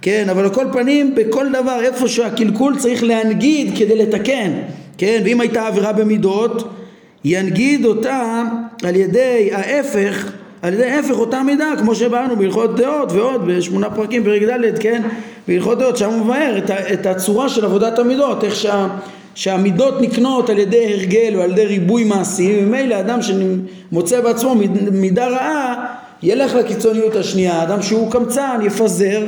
כן, 0.01 0.29
אבל 0.29 0.43
על 0.43 0.49
כל 0.49 0.65
פנים, 0.73 1.15
בכל 1.15 1.47
דבר, 1.49 1.79
איפה 1.81 2.07
שהקלקול 2.07 2.75
צריך 2.77 3.03
להנגיד 3.03 3.77
כדי 3.77 3.95
לתקן, 3.95 4.51
כן, 4.97 5.21
ואם 5.25 5.41
הייתה 5.41 5.67
עבירה 5.67 5.93
במידות, 5.93 6.67
ינגיד 7.27 7.85
אותה 7.85 8.43
על 8.83 8.95
ידי 8.95 9.49
ההפך, 9.53 10.31
על 10.61 10.73
ידי 10.73 10.85
ההפך 10.85 11.19
אותה 11.19 11.43
מידה, 11.43 11.73
כמו 11.79 11.95
שבאנו 11.95 12.35
בהלכות 12.35 12.75
דעות 12.75 13.11
ועוד 13.11 13.47
בשמונה 13.47 13.89
פרקים 13.89 14.23
פרק 14.23 14.41
ד', 14.41 14.79
כן, 14.79 15.01
בהלכות 15.47 15.79
דעות, 15.79 15.97
שם 15.97 16.09
הוא 16.09 16.25
מבאר 16.25 16.57
את, 16.57 16.71
את 16.71 17.05
הצורה 17.05 17.49
של 17.49 17.65
עבודת 17.65 17.99
המידות, 17.99 18.43
איך 18.43 18.55
שה, 18.55 18.87
שהמידות 19.35 20.01
נקנות 20.01 20.49
על 20.49 20.59
ידי 20.59 20.93
הרגל 20.93 21.33
ועל 21.37 21.51
ידי 21.51 21.65
ריבוי 21.65 22.03
מעשים, 22.03 22.67
ומילא 22.67 22.99
אדם 22.99 23.19
שמוצא 23.21 24.21
בעצמו 24.21 24.55
מידה 24.91 25.27
רעה, 25.27 25.85
ילך 26.23 26.55
לקיצוניות 26.55 27.15
השנייה, 27.15 27.63
אדם 27.63 27.81
שהוא 27.81 28.11
קמצן 28.11 28.59
יפזר 28.65 29.23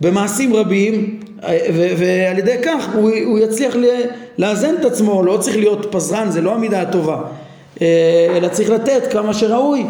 במעשים 0.00 0.56
רבים 0.56 1.20
ועל 1.72 2.38
ידי 2.38 2.56
כך 2.62 2.88
הוא, 2.94 3.10
הוא 3.24 3.38
יצליח 3.38 3.76
לאזן 4.38 4.74
את 4.80 4.84
עצמו, 4.84 5.22
לא 5.22 5.36
צריך 5.40 5.56
להיות 5.56 5.86
פזרן, 5.90 6.30
זה 6.30 6.40
לא 6.40 6.54
המידה 6.54 6.80
הטובה, 6.80 7.20
אה, 7.82 7.86
אלא 8.36 8.48
צריך 8.48 8.70
לתת 8.70 9.12
כמה 9.12 9.34
שראוי, 9.34 9.84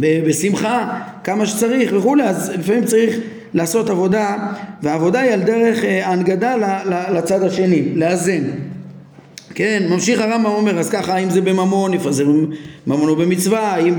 בשמחה, 0.00 0.98
כמה 1.24 1.46
שצריך 1.46 1.92
וכולי, 1.96 2.22
אז 2.24 2.52
לפעמים 2.58 2.84
צריך 2.84 3.16
לעשות 3.54 3.90
עבודה, 3.90 4.36
והעבודה 4.82 5.20
היא 5.20 5.32
על 5.32 5.40
דרך 5.40 5.84
אה, 5.84 6.06
ההנגדה 6.06 6.54
לצד 7.14 7.42
השני, 7.42 7.82
לאזן. 7.94 8.42
כן, 9.54 9.82
ממשיך 9.90 10.20
הרמב"ם 10.20 10.50
אומר, 10.50 10.78
אז 10.78 10.90
ככה, 10.90 11.16
אם 11.18 11.30
זה 11.30 11.40
בממון, 11.40 11.94
יפזר 11.94 12.26
ממונו 12.86 13.16
במצווה, 13.16 13.76
אם 13.76 13.94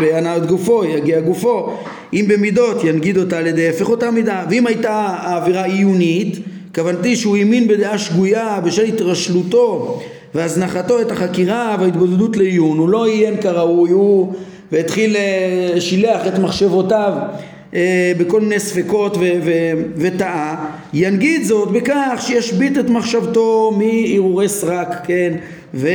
בהנאת 0.00 0.46
גופו, 0.46 0.84
יגיע 0.84 1.20
גופו, 1.20 1.72
אם 2.12 2.24
במידות, 2.28 2.84
ינגיד 2.84 3.18
אותה 3.18 3.38
על 3.38 3.46
ידי 3.46 3.68
הפך 3.68 3.88
אותה 3.88 4.10
מידה, 4.10 4.44
ואם 4.50 4.66
הייתה 4.66 4.92
האווירה 4.92 5.64
עיונית, 5.64 6.38
כוונתי 6.74 7.16
שהוא 7.16 7.36
האמין 7.36 7.68
בדעה 7.68 7.98
שגויה 7.98 8.60
בשל 8.64 8.82
התרשלותו 8.84 10.00
והזנחתו 10.34 11.00
את 11.00 11.10
החקירה 11.10 11.76
וההתבודדות 11.80 12.36
לעיון, 12.36 12.78
הוא 12.78 12.88
לא 12.88 13.06
עיין 13.06 13.36
כראוי, 13.36 13.90
הוא 13.90 14.32
והתחיל, 14.72 15.16
אה, 15.16 15.80
שילח 15.80 16.26
את 16.26 16.38
מחשבותיו 16.38 17.12
אה, 17.74 18.12
בכל 18.18 18.40
מיני 18.40 18.60
ספקות 18.60 19.16
וטעה, 19.96 20.66
ינגיד 20.94 21.44
זאת 21.44 21.70
בכך 21.70 22.22
שישבית 22.26 22.78
את 22.78 22.88
מחשבתו 22.88 23.78
מהרהורי 23.78 24.48
סרק, 24.48 24.88
כן, 25.04 25.32
ו, 25.74 25.88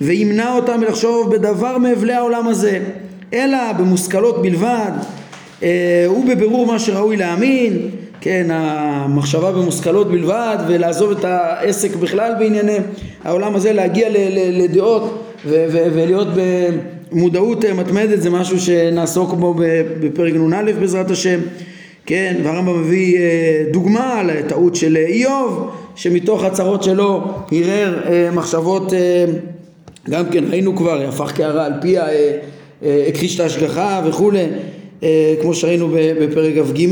וימנע 0.00 0.54
אותה 0.54 0.76
מלחשוב 0.76 1.36
בדבר 1.36 1.78
מאבלי 1.78 2.12
העולם 2.12 2.48
הזה, 2.48 2.80
אלא 3.34 3.72
במושכלות 3.72 4.42
בלבד, 4.42 4.90
אה, 5.62 6.06
ובבירור 6.16 6.66
מה 6.66 6.78
שראוי 6.78 7.16
להאמין, 7.16 7.90
כן, 8.20 8.46
המחשבה 8.50 9.52
במושכלות 9.52 10.10
בלבד 10.10 10.56
ולעזוב 10.68 11.10
את 11.10 11.24
העסק 11.24 11.96
בכלל 11.96 12.32
בענייני 12.38 12.76
העולם 13.24 13.54
הזה, 13.54 13.72
להגיע 13.72 14.08
לדעות 14.52 15.24
ולהיות 15.44 16.28
במודעות 17.12 17.64
מתמדת 17.64 18.22
זה 18.22 18.30
משהו 18.30 18.60
שנעסוק 18.60 19.34
בו 19.34 19.54
בפרק 20.00 20.34
נ"א 20.34 20.72
בעזרת 20.80 21.10
השם, 21.10 21.40
כן, 22.06 22.36
והרמב"ם 22.44 22.80
מביא 22.80 23.18
אה, 23.18 23.64
דוגמה 23.72 24.20
על 24.20 24.30
הטעות 24.30 24.76
של 24.76 24.96
איוב 24.96 25.70
שמתוך 25.96 26.44
הצרות 26.44 26.82
שלו 26.82 27.22
ערער 27.52 27.98
אה, 28.06 28.30
מחשבות 28.32 28.92
אה, 28.92 29.24
גם 30.10 30.24
כן 30.30 30.44
ראינו 30.50 30.76
כבר, 30.76 31.08
הפך 31.08 31.32
קערה 31.32 31.66
על 31.66 31.72
פיה, 31.80 32.04
הכחיש 33.08 33.34
את 33.34 33.40
ההשגחה 33.40 34.02
וכולי, 34.08 34.44
כמו 35.40 35.54
שראינו 35.54 35.88
בפרק 36.20 36.54
כ"ג 36.54 36.86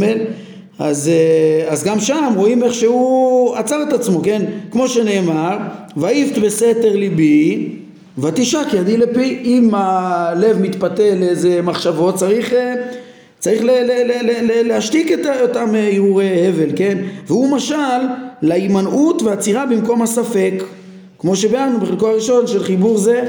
אז, 0.79 1.09
אה, 1.09 1.73
אז 1.73 1.85
גם 1.85 2.01
שם 2.01 2.33
רואים 2.37 2.63
איך 2.63 2.75
שהוא 2.75 3.57
עצר 3.57 3.83
את 3.89 3.93
עצמו, 3.93 4.21
כן? 4.23 4.43
כמו 4.71 4.89
שנאמר, 4.89 5.57
ויפת 5.97 6.39
בסתר 6.39 6.97
ליבי 6.97 7.69
ותשק 8.19 8.67
ידי 8.73 8.97
לפי. 8.97 9.41
אם 9.45 9.71
הלב 9.75 10.59
מתפתה 10.61 11.15
לאיזה 11.21 11.63
מחשבות 11.63 12.15
צריך, 12.15 12.53
אה, 12.53 12.75
צריך 13.39 13.63
ל- 13.65 13.67
ל- 13.71 14.03
ל- 14.07 14.27
ל- 14.31 14.53
ל- 14.53 14.69
להשתיק 14.69 15.13
את 15.13 15.21
אותם 15.43 15.75
הרהורי 15.75 16.49
הבל, 16.49 16.69
כן? 16.77 16.99
והוא 17.27 17.49
משל 17.49 17.75
להימנעות 18.43 19.23
ועצירה 19.23 19.67
במקום 19.67 20.03
הספק, 20.03 20.53
כמו 21.19 21.37
שביארנו 21.37 21.81
בחלקו 21.81 22.09
הראשון 22.09 22.47
של 22.47 22.63
חיבור 22.65 22.99
זה, 22.99 23.25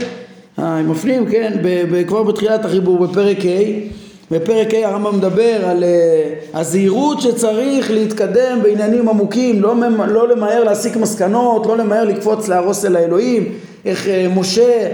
אה, 0.60 0.78
הם 0.78 0.92
מפנים, 0.92 1.26
כן? 1.26 1.54
ב- 1.64 1.84
ב- 1.92 2.08
כבר 2.08 2.24
בתחילת 2.24 2.66
החיבור 2.66 3.08
בפרק 3.08 3.38
ה' 3.46 4.07
בפרק 4.32 4.74
ה' 4.74 4.88
הרמב"ם 4.88 5.18
מדבר 5.18 5.66
על 5.66 5.84
uh, 5.84 6.58
הזהירות 6.58 7.22
שצריך 7.22 7.92
להתקדם 7.92 8.60
בעניינים 8.64 9.10
עמוקים, 9.10 9.62
לא, 9.62 9.76
לא 10.08 10.28
למהר 10.28 10.64
להסיק 10.64 10.96
מסקנות, 10.96 11.66
לא 11.66 11.78
למהר 11.78 12.04
לקפוץ 12.04 12.48
להרוס 12.48 12.86
אל 12.86 12.96
האלוהים, 12.96 13.54
איך 13.86 14.06
uh, 14.06 14.10
משה 14.40 14.88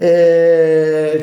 uh, 0.00 0.02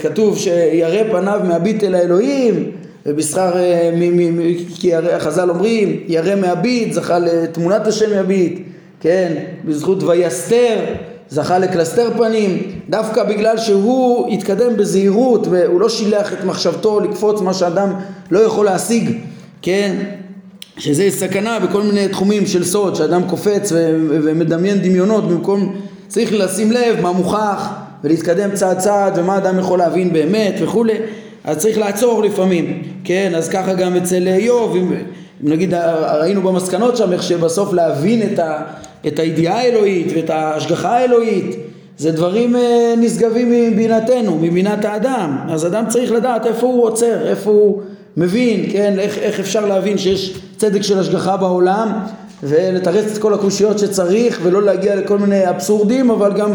כתוב 0.02 0.38
שירא 0.38 1.04
פניו 1.12 1.42
מהביט 1.44 1.84
אל 1.84 1.96
האלוהים, 1.96 2.72
ובשכר, 3.06 3.54
uh, 3.54 4.80
כי 4.80 4.96
החז"ל 4.96 5.50
אומרים, 5.50 6.00
ירא 6.08 6.36
מהביט, 6.36 6.94
זכה 6.94 7.20
לתמונת 7.20 7.88
השם 7.88 8.10
מהביט, 8.10 8.60
כן, 9.00 9.34
בזכות 9.66 10.04
ויסתר 10.04 10.76
זכה 11.30 11.60
לקלסתר 11.60 12.10
פנים, 12.18 12.58
דווקא 12.90 13.24
בגלל 13.24 13.58
שהוא 13.58 14.34
התקדם 14.34 14.78
בזהירות 14.78 15.48
והוא 15.48 15.82
לא 15.82 15.90
שילח 15.90 16.34
את 16.34 16.44
מחשבתו 16.44 17.00
לקפוץ 17.00 17.42
מה 17.42 17.54
שאדם 17.54 17.94
לא 18.32 18.40
יכול 18.40 18.66
להשיג, 18.66 19.12
כן? 19.62 19.96
שזה 20.78 21.08
סכנה 21.10 21.60
בכל 21.60 21.82
מיני 21.82 22.08
תחומים 22.08 22.48
של 22.48 22.64
סוד, 22.64 22.96
שאדם 22.96 23.24
קופץ 23.30 23.72
ומדמיין 24.10 24.78
דמיונות 24.82 25.28
במקום, 25.28 25.76
צריך 26.08 26.34
לשים 26.34 26.72
לב 26.72 27.02
מה 27.02 27.12
מוכח 27.12 27.70
ולהתקדם 28.04 28.52
צעד 28.54 28.80
צעד 28.80 29.18
ומה 29.18 29.38
אדם 29.38 29.60
יכול 29.60 29.80
להבין 29.80 30.14
באמת 30.14 30.56
וכולי, 30.62 30.94
אז 31.44 31.58
צריך 31.58 31.78
לעצור 31.78 32.24
לפעמים, 32.24 32.84
כן? 33.04 33.32
אז 33.36 33.50
ככה 33.50 33.74
גם 33.74 33.96
אצל 33.96 34.28
איוב, 34.28 34.76
אם 34.76 34.94
נגיד 35.42 35.74
ראינו 36.20 36.42
במסקנות 36.42 36.98
שם 36.98 37.14
איך 37.14 37.24
שבסוף 37.24 37.74
להבין 37.74 38.22
את 38.34 38.40
ה... 38.40 38.62
את 39.08 39.20
הידיעה 39.20 39.60
האלוהית 39.60 40.08
ואת 40.16 40.30
ההשגחה 40.30 40.98
האלוהית 40.98 41.56
זה 41.98 42.12
דברים 42.12 42.56
אה, 42.56 42.94
נשגבים 42.98 43.52
מבינתנו, 43.52 44.38
מבינת 44.42 44.86
האדם. 44.86 45.38
אז 45.50 45.66
אדם 45.66 45.86
צריך 45.88 46.12
לדעת 46.12 46.46
איפה 46.46 46.68
הוא 46.68 46.84
עוצר, 46.84 47.28
איפה 47.28 47.52
הוא 47.52 47.82
מבין, 48.18 48.66
כן, 48.72 49.00
איך, 49.00 49.18
איך 49.18 49.40
אפשר 49.40 49.66
להבין 49.66 49.98
שיש 49.98 50.40
צדק 50.58 50.82
של 50.82 51.00
השגחה 51.00 51.38
בעולם 51.38 51.92
ולתרץ 52.44 53.12
את 53.12 53.18
כל 53.18 53.34
הקושיות 53.34 53.80
שצריך 53.80 54.40
ולא 54.44 54.64
להגיע 54.64 54.96
לכל 54.96 55.18
מיני 55.18 55.50
אבסורדים 55.50 56.12
אבל 56.12 56.34
גם, 56.34 56.52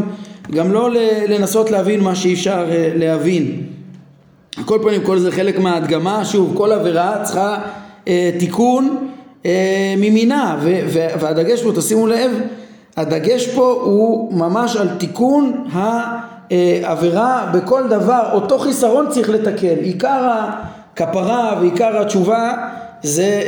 גם 0.50 0.72
לא 0.72 0.90
לנסות 1.28 1.70
להבין 1.70 2.00
מה 2.00 2.14
שאי 2.14 2.34
אפשר 2.34 2.66
אה, 2.70 2.92
להבין. 2.96 3.62
על 4.56 4.64
כל 4.64 4.78
פנים 4.82 5.02
כל 5.02 5.18
זה 5.18 5.32
חלק 5.32 5.58
מההדגמה, 5.58 6.24
שוב 6.24 6.52
כל 6.56 6.72
עבירה 6.72 7.24
צריכה 7.24 7.58
אה, 8.08 8.30
תיקון 8.38 9.09
אה, 9.46 9.94
ממינה 9.96 10.58
והדגש 10.94 11.62
פה 11.62 11.72
תשימו 11.76 12.06
לב 12.06 12.30
הדגש 12.96 13.48
פה 13.48 13.80
הוא 13.84 14.34
ממש 14.34 14.76
על 14.76 14.88
תיקון 14.98 15.64
העבירה 16.52 17.50
בכל 17.54 17.82
דבר. 17.88 18.22
אותו 18.32 18.58
חיסרון 18.58 19.06
צריך 19.08 19.30
לתקן. 19.30 19.74
עיקר 19.82 20.30
הכפרה 20.94 21.58
ועיקר 21.60 22.00
התשובה 22.00 22.52
זה 23.02 23.22
אה, 23.22 23.38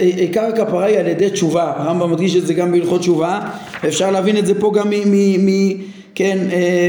אה, 0.00 0.10
עיקר 0.16 0.44
הכפרה 0.44 0.84
היא 0.84 0.98
על 0.98 1.06
ידי 1.06 1.30
תשובה. 1.30 1.72
הרמב"ם 1.76 2.12
מדגיש 2.12 2.36
את 2.36 2.46
זה 2.46 2.54
גם 2.54 2.72
בהלכות 2.72 3.00
תשובה. 3.00 3.40
אפשר 3.88 4.10
להבין 4.10 4.36
את 4.36 4.46
זה 4.46 4.60
פה 4.60 4.72
גם 4.74 4.90
מ... 4.90 5.46
מ 5.46 5.72
כן, 6.14 6.38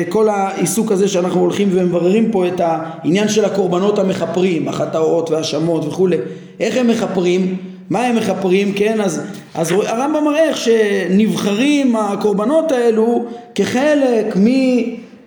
כל 0.10 0.30
העיסוק 0.30 0.92
הזה 0.92 1.08
שאנחנו 1.08 1.40
הולכים 1.40 1.70
ומבררים 1.72 2.32
פה 2.32 2.48
את 2.48 2.62
העניין 2.64 3.30
של 3.30 3.46
הקורבנות 3.46 4.00
המכפרים, 4.00 4.68
החטאות 4.68 5.32
והאשמות 5.32 5.86
וכולי, 5.86 6.18
איך 6.60 6.78
הם 6.78 6.88
מכפרים? 6.88 7.58
מה 7.90 8.02
הם 8.02 8.16
מכפרים, 8.16 8.74
כן? 8.74 9.02
אז, 9.02 9.22
אז 9.56 9.72
הרמב"ם 9.72 10.24
מראה 10.24 10.44
איך 10.44 10.58
שנבחרים 10.58 11.96
הקורבנות 11.96 12.72
האלו 12.72 13.26
כחלק 13.56 14.38
מ... 14.38 14.48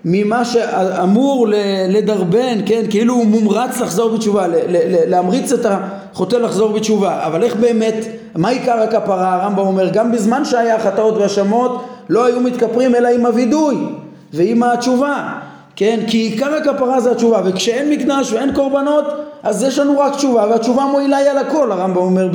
ממה 0.04 0.44
שאמור 0.44 1.46
לדרבן, 1.88 2.58
כן, 2.66 2.82
כאילו 2.90 3.14
הוא 3.14 3.26
מומרץ 3.26 3.80
לחזור 3.80 4.16
בתשובה, 4.16 4.46
להמריץ 5.06 5.52
את 5.52 5.66
החוטא 5.66 6.36
לחזור 6.36 6.72
בתשובה, 6.72 7.26
אבל 7.26 7.42
איך 7.42 7.56
באמת, 7.56 7.94
מה 8.36 8.48
עיקר 8.48 8.82
הכפרה? 8.82 9.34
הרמב"ם 9.34 9.66
אומר, 9.66 9.88
גם 9.92 10.12
בזמן 10.12 10.44
שהיה 10.44 10.78
חטאות 10.78 11.16
והאשמות 11.16 11.84
לא 12.08 12.26
היו 12.26 12.40
מתכפרים 12.40 12.94
אלא 12.94 13.08
עם 13.08 13.26
הווידוי 13.26 13.76
ועם 14.32 14.62
התשובה, 14.62 15.38
כן, 15.76 16.00
כי 16.06 16.18
עיקר 16.18 16.54
הכפרה 16.54 17.00
זה 17.00 17.10
התשובה, 17.10 17.42
וכשאין 17.44 17.90
מקדש 17.90 18.32
ואין 18.32 18.54
קורבנות 18.54 19.04
אז 19.42 19.62
יש 19.62 19.78
לנו 19.78 19.98
רק 19.98 20.16
תשובה, 20.16 20.46
והתשובה 20.50 20.84
מועילה 20.84 21.16
היא 21.16 21.30
על 21.30 21.38
הכל, 21.38 21.72
הרמב"ם 21.72 21.96
אומר 21.96 22.28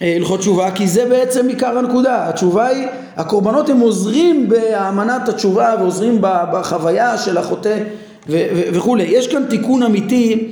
בהלכות 0.00 0.40
תשובה, 0.40 0.70
כי 0.70 0.86
זה 0.86 1.06
בעצם 1.08 1.48
עיקר 1.48 1.78
הנקודה, 1.78 2.28
התשובה 2.28 2.66
היא, 2.66 2.86
הקורבנות 3.16 3.70
הם 3.70 3.80
עוזרים 3.80 4.48
באמנת 4.48 5.28
התשובה 5.28 5.74
ועוזרים 5.80 6.18
בחוויה 6.20 7.18
של 7.18 7.38
החוטא 7.38 7.78
וכולי. 8.28 9.02
יש 9.02 9.28
כאן 9.28 9.42
תיקון 9.48 9.82
אמיתי, 9.82 10.48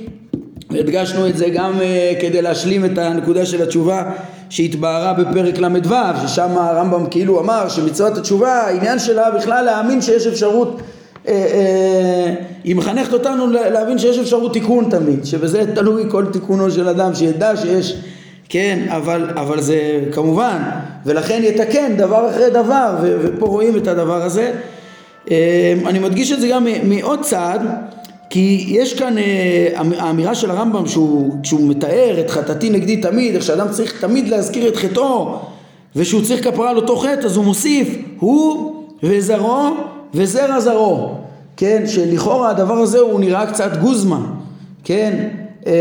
והדגשנו 0.71 1.27
את 1.27 1.37
זה 1.37 1.49
גם 1.49 1.73
uh, 1.79 1.83
כדי 2.21 2.43
להשלים 2.43 2.85
את 2.85 2.99
הנקודה 2.99 3.47
של 3.47 3.63
התשובה 3.63 4.03
שהתבהרה 4.51 5.13
בפרק 5.13 5.59
ל"ו, 5.59 5.95
ששם 6.27 6.51
הרמב"ם 6.59 7.07
כאילו 7.11 7.41
אמר 7.41 7.69
שמצוות 7.69 8.19
התשובה, 8.19 8.53
העניין 8.53 8.99
שלה 8.99 9.31
בכלל 9.31 9.65
להאמין 9.65 10.03
שיש 10.03 10.27
אפשרות 10.27 10.81
אה, 11.29 11.33
אה, 11.33 12.35
היא 12.65 12.77
מחנכת 12.77 13.13
אותנו 13.13 13.47
להבין 13.51 13.99
שיש 13.99 14.19
אפשרות 14.19 14.53
תיקון 14.53 14.91
תמיד, 14.91 15.25
שבזה 15.25 15.75
תלוי 15.75 16.05
כל 16.11 16.27
תיקונו 16.33 16.71
של 16.71 16.89
אדם, 16.89 17.15
שידע 17.15 17.57
שיש, 17.57 17.97
כן, 18.49 18.79
אבל, 18.89 19.31
אבל 19.37 19.61
זה 19.61 20.01
כמובן, 20.13 20.63
ולכן 21.07 21.41
יתקן 21.45 21.97
דבר 21.97 22.31
אחרי 22.31 22.51
דבר, 22.51 22.95
ופה 23.03 23.47
רואים 23.47 23.77
את 23.77 23.87
הדבר 23.89 24.23
הזה. 24.23 24.53
אה, 25.31 25.75
אני 25.87 25.99
מדגיש 25.99 26.33
את 26.33 26.41
זה 26.41 26.49
גם 26.49 26.67
מעוד 26.85 27.21
צעד, 27.23 27.61
כי 28.35 28.65
יש 28.69 28.95
כאן 28.95 29.15
האמירה 29.99 30.35
של 30.35 30.51
הרמב"ם 30.51 30.87
שהוא, 30.87 31.35
שהוא 31.43 31.69
מתאר 31.69 32.17
את 32.21 32.31
חטאתי 32.31 32.71
נגדי 32.71 32.97
תמיד, 32.97 33.35
איך 33.35 33.45
שאדם 33.45 33.69
צריך 33.71 34.01
תמיד 34.01 34.29
להזכיר 34.29 34.69
את 34.69 34.77
חטאו 34.77 35.39
ושהוא 35.97 36.23
צריך 36.23 36.45
כפרה 36.45 36.71
על 36.71 36.77
אותו 36.77 36.97
חטא, 36.97 37.27
אז 37.27 37.37
הוא 37.37 37.45
מוסיף, 37.45 37.89
הוא 38.19 38.75
וזרעו 39.03 39.75
וזרע 40.15 40.61
זרעו, 40.61 41.15
כן, 41.57 41.83
שלכאורה 41.87 42.51
הדבר 42.51 42.75
הזה 42.75 42.99
הוא 42.99 43.21
נראה 43.21 43.47
קצת 43.47 43.77
גוזמה, 43.77 44.21
כן, 44.85 45.29
אמ, 45.67 45.73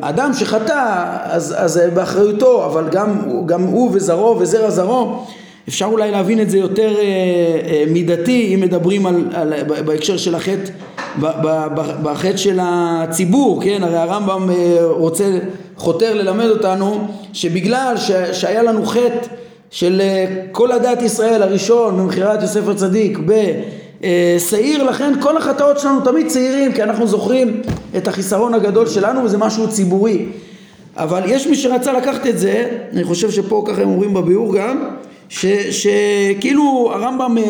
אדם 0.00 0.30
שחטא 0.34 1.04
אז, 1.22 1.54
אז 1.58 1.80
באחריותו, 1.94 2.64
אבל 2.64 2.88
גם, 2.90 3.22
גם 3.46 3.62
הוא 3.62 3.90
וזרעו 3.92 4.38
וזרע 4.38 4.70
זרעו, 4.70 5.24
אפשר 5.68 5.84
אולי 5.84 6.10
להבין 6.10 6.40
את 6.40 6.50
זה 6.50 6.58
יותר 6.58 6.94
אה, 6.98 7.02
אה, 7.02 7.84
מידתי 7.88 8.54
אם 8.54 8.60
מדברים 8.60 9.06
על, 9.06 9.24
על, 9.34 9.52
בהקשר 9.62 10.16
של 10.16 10.34
החטא, 10.34 10.70
בחטא 12.02 12.36
של 12.36 12.58
הציבור, 12.62 13.62
כן, 13.62 13.82
הרי 13.82 13.96
הרמב"ם 13.96 14.50
אה, 14.50 14.78
רוצה, 14.82 15.38
חותר 15.76 16.14
ללמד 16.14 16.46
אותנו 16.46 17.08
שבגלל 17.32 17.94
ש, 17.96 18.10
שהיה 18.32 18.62
לנו 18.62 18.86
חטא 18.86 19.26
של 19.70 20.00
אה, 20.00 20.26
כל 20.52 20.72
הדת 20.72 21.02
ישראל 21.02 21.42
הראשון 21.42 22.00
ממכירת 22.00 22.42
יוסף 22.42 22.68
הצדיק 22.68 23.18
בשעיר 23.18 24.82
לכן 24.82 25.12
כל 25.20 25.36
החטאות 25.36 25.78
שלנו 25.78 26.00
תמיד 26.00 26.26
צעירים 26.26 26.72
כי 26.72 26.82
אנחנו 26.82 27.06
זוכרים 27.06 27.62
את 27.96 28.08
החיסרון 28.08 28.54
הגדול 28.54 28.86
שלנו 28.86 29.24
וזה 29.24 29.38
משהו 29.38 29.68
ציבורי. 29.68 30.26
אבל 30.96 31.22
יש 31.26 31.46
מי 31.46 31.56
שרצה 31.56 31.92
לקחת 31.92 32.26
את 32.26 32.38
זה 32.38 32.68
אני 32.92 33.04
חושב 33.04 33.30
שפה 33.30 33.64
ככה 33.66 33.82
הם 33.82 33.88
אומרים 33.88 34.14
בביאור 34.14 34.54
גם 34.56 34.88
שכאילו 35.28 36.90
הרמב"ם 36.94 37.38
אה, 37.38 37.44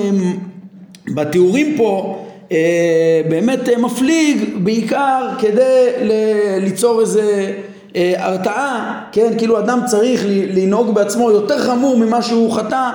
בתיאורים 1.15 1.75
פה 1.77 2.25
אה, 2.53 3.21
באמת 3.29 3.69
מפליג 3.79 4.45
בעיקר 4.63 5.29
כדי 5.39 5.87
ליצור 6.61 7.01
איזה 7.01 7.53
אה, 7.97 8.13
הרתעה, 8.17 9.01
כן, 9.13 9.33
כאילו 9.39 9.59
אדם 9.59 9.81
צריך 9.87 10.25
לנהוג 10.29 10.95
בעצמו 10.95 11.31
יותר 11.31 11.59
חמור 11.59 11.97
ממה 11.97 12.23
שהוא 12.23 12.53
חטא 12.53 12.91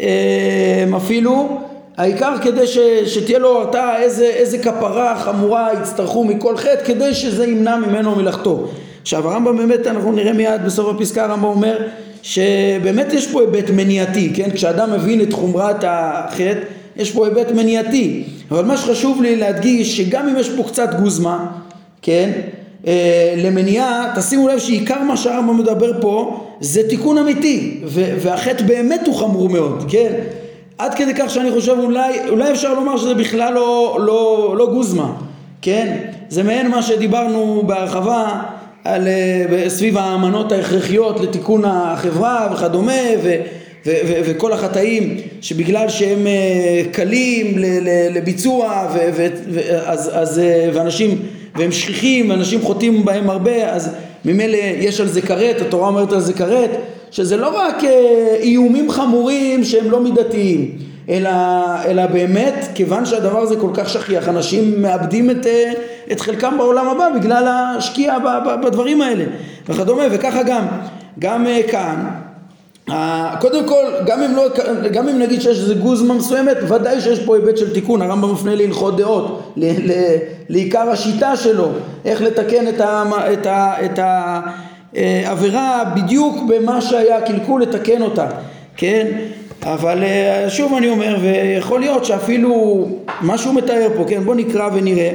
אה, 0.00 0.84
אפילו, 0.96 1.58
העיקר 1.96 2.34
כדי 2.42 2.66
ש, 2.66 2.78
שתהיה 3.06 3.38
לו 3.38 3.58
הרתעה 3.58 4.02
איזה, 4.02 4.24
איזה 4.24 4.58
כפרה 4.58 5.16
חמורה 5.16 5.68
יצטרכו 5.82 6.24
מכל 6.24 6.56
חטא 6.56 6.84
כדי 6.84 7.14
שזה 7.14 7.46
ימנע 7.46 7.76
ממנו 7.76 8.14
מלאכתו. 8.14 8.68
עכשיו 9.02 9.28
הרמב"ם 9.28 9.56
באמת 9.56 9.86
אנחנו 9.86 10.12
נראה 10.12 10.32
מיד 10.32 10.64
בסוף 10.64 10.94
הפסקה 10.94 11.24
הרמב"ם 11.24 11.44
אומר 11.44 11.78
שבאמת 12.28 13.12
יש 13.12 13.26
פה 13.26 13.40
היבט 13.40 13.70
מניעתי, 13.70 14.30
כן? 14.34 14.50
כשאדם 14.50 14.92
מבין 14.92 15.20
את 15.20 15.32
חומרת 15.32 15.84
החטא 15.86 16.58
יש 16.96 17.10
פה 17.10 17.26
היבט 17.26 17.50
מניעתי 17.50 18.22
אבל 18.50 18.64
מה 18.64 18.76
שחשוב 18.76 19.22
לי 19.22 19.36
להדגיש 19.36 19.96
שגם 19.96 20.28
אם 20.28 20.36
יש 20.36 20.50
פה 20.50 20.62
קצת 20.62 20.88
גוזמה, 21.00 21.46
כן? 22.02 22.30
אה, 22.86 23.34
למניעה, 23.36 24.12
תשימו 24.16 24.48
לב 24.48 24.58
שעיקר 24.58 25.02
מה 25.02 25.16
שהרמב"ם 25.16 25.58
מדבר 25.58 26.00
פה 26.00 26.44
זה 26.60 26.88
תיקון 26.88 27.18
אמיתי 27.18 27.80
והחטא 27.94 28.64
באמת 28.64 29.06
הוא 29.06 29.16
חמור 29.16 29.48
מאוד, 29.48 29.84
כן? 29.88 30.12
עד 30.78 30.94
כדי 30.94 31.14
כך 31.14 31.30
שאני 31.30 31.50
חושב 31.50 31.76
אולי, 31.78 32.28
אולי 32.28 32.50
אפשר 32.50 32.74
לומר 32.74 32.96
שזה 32.96 33.14
בכלל 33.14 33.54
לא, 33.54 33.98
לא, 34.00 34.54
לא 34.58 34.66
גוזמה, 34.66 35.12
כן? 35.62 35.96
זה 36.28 36.42
מעין 36.42 36.70
מה 36.70 36.82
שדיברנו 36.82 37.62
בהרחבה 37.66 38.42
על, 38.84 39.08
אה, 39.08 39.68
סביב 39.68 39.98
האמנות 39.98 40.52
ההכרחיות 40.52 41.20
לתיקון 41.20 41.62
החברה 41.64 42.48
וכדומה 42.52 42.92
ו, 43.22 43.34
ו, 43.86 43.90
ו, 44.06 44.12
וכל 44.24 44.52
החטאים 44.52 45.16
שבגלל 45.40 45.88
שהם 45.88 46.26
אה, 46.26 46.82
קלים 46.92 47.54
לביצוע 48.14 48.88
ו, 48.94 48.98
ו, 49.50 49.60
אז, 49.86 50.10
אז, 50.14 50.38
אה, 50.38 50.70
ואנשים 50.74 51.18
והם 51.56 51.72
שכיחים 51.72 52.30
ואנשים 52.30 52.62
חוטאים 52.62 53.04
בהם 53.04 53.30
הרבה 53.30 53.72
אז 53.72 53.90
ממילא 54.24 54.58
יש 54.78 55.00
על 55.00 55.08
זה 55.08 55.20
כרת, 55.20 55.60
התורה 55.60 55.88
אומרת 55.88 56.12
על 56.12 56.20
זה 56.20 56.32
כרת 56.32 56.70
שזה 57.10 57.36
לא 57.36 57.56
רק 57.56 57.76
איומים 58.40 58.90
חמורים 58.90 59.64
שהם 59.64 59.90
לא 59.90 60.02
מידתיים 60.02 60.87
אלא, 61.08 61.30
אלא 61.84 62.06
באמת 62.06 62.68
כיוון 62.74 63.06
שהדבר 63.06 63.38
הזה 63.38 63.56
כל 63.56 63.70
כך 63.74 63.88
שכיח 63.88 64.28
אנשים 64.28 64.82
מאבדים 64.82 65.30
את, 65.30 65.46
את 66.12 66.20
חלקם 66.20 66.54
בעולם 66.58 66.88
הבא 66.88 67.08
בגלל 67.18 67.48
השקיעה 67.48 68.18
בדברים 68.64 69.02
האלה 69.02 69.24
וכדומה 69.68 70.02
וככה 70.10 70.42
גם 70.42 70.66
גם 71.18 71.46
כאן 71.70 72.08
קודם 73.40 73.68
כל, 73.68 73.84
גם 74.06 74.22
אם, 74.22 74.36
לא, 74.36 74.48
גם 74.92 75.08
אם 75.08 75.18
נגיד 75.18 75.40
שיש 75.40 75.58
איזה 75.58 75.74
גוזמה 75.74 76.14
מסוימת, 76.14 76.56
ודאי 76.68 77.00
שיש 77.00 77.18
פה 77.18 77.36
היבט 77.36 77.56
של 77.56 77.74
תיקון, 77.74 78.02
הרמב"ם 78.02 78.32
מפנה 78.32 78.54
להלכות 78.54 78.96
דעות, 78.96 79.52
ל, 79.56 79.64
ל, 79.64 79.92
לעיקר 80.48 80.90
השיטה 80.90 81.36
שלו, 81.36 81.68
איך 82.04 82.22
לתקן 82.22 82.68
את, 82.68 82.80
ה, 82.80 83.04
את, 83.32 83.46
ה, 83.46 83.74
את 83.84 83.98
העבירה 84.94 85.84
בדיוק 85.96 86.36
במה 86.48 86.80
שהיה 86.80 87.20
קלקול, 87.20 87.62
לתקן 87.62 88.02
אותה, 88.02 88.26
כן? 88.76 89.06
אבל 89.62 90.04
אה, 90.04 90.50
שוב 90.50 90.74
אני 90.74 90.88
אומר, 90.88 91.16
ויכול 91.22 91.80
להיות 91.80 92.04
שאפילו 92.04 92.86
מה 93.20 93.38
שהוא 93.38 93.54
מתאר 93.54 93.88
פה, 93.96 94.04
כן? 94.08 94.24
בוא 94.24 94.34
נקרא 94.34 94.68
ונראה 94.74 95.10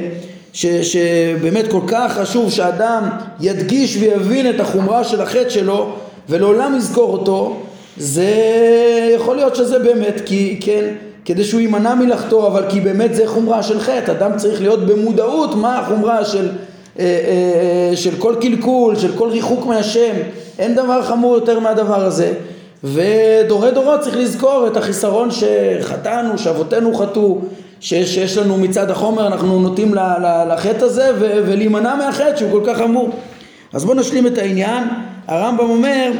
ש, 0.52 0.66
שבאמת 0.66 1.70
כל 1.70 1.80
כך 1.86 2.12
חשוב 2.12 2.50
שאדם 2.50 3.08
ידגיש 3.40 3.96
ויבין 4.00 4.50
את 4.50 4.60
החומרה 4.60 5.04
של 5.04 5.20
החטא 5.20 5.48
שלו 5.48 5.92
ולעולם 6.28 6.76
יזכור 6.76 7.12
אותו, 7.12 7.56
זה 7.96 8.34
יכול 9.14 9.36
להיות 9.36 9.56
שזה 9.56 9.78
באמת 9.78 10.20
כי 10.26 10.58
כן 10.60 10.84
כדי 11.24 11.44
שהוא 11.44 11.60
יימנע 11.60 11.94
מלחטוא 11.94 12.46
אבל 12.46 12.64
כי 12.68 12.80
באמת 12.80 13.14
זה 13.14 13.26
חומרה 13.26 13.62
של 13.62 13.80
חטא 13.80 14.10
אדם 14.10 14.36
צריך 14.36 14.60
להיות 14.60 14.86
במודעות 14.86 15.54
מה 15.54 15.78
החומרה 15.78 16.24
של, 16.24 16.48
אה, 16.98 17.04
אה, 17.04 17.96
של 17.96 18.10
כל 18.18 18.34
קלקול 18.40 18.96
של 18.96 19.12
כל 19.16 19.28
ריחוק 19.28 19.66
מהשם 19.66 20.14
אין 20.58 20.74
דבר 20.74 21.02
חמור 21.02 21.34
יותר 21.34 21.60
מהדבר 21.60 22.04
הזה 22.04 22.32
ודורי 22.84 23.70
דורות 23.70 24.00
צריך 24.00 24.16
לזכור 24.16 24.66
את 24.66 24.76
החיסרון 24.76 25.28
שחטאנו 25.30 26.38
שאבותינו 26.38 26.94
חטאו 26.94 27.38
שיש 27.80 28.38
לנו 28.38 28.58
מצד 28.58 28.90
החומר 28.90 29.26
אנחנו 29.26 29.60
נוטים 29.60 29.94
לחטא 30.48 30.84
הזה 30.84 31.10
ולהימנע 31.18 31.94
מהחטא 31.94 32.36
שהוא 32.36 32.50
כל 32.50 32.60
כך 32.66 32.78
חמור. 32.78 33.10
אז 33.72 33.84
בואו 33.84 33.96
נשלים 33.96 34.26
את 34.26 34.38
העניין. 34.38 34.84
הרמב"ם 35.28 35.70
אומר 35.70 36.10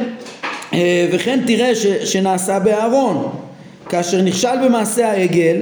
אה, 0.73 1.07
וכן 1.11 1.39
תראה 1.47 1.75
ש, 1.75 1.85
שנעשה 1.87 2.59
באהרון. 2.59 3.29
כאשר 3.89 4.21
נכשל 4.21 4.65
במעשה 4.65 5.11
העגל 5.11 5.57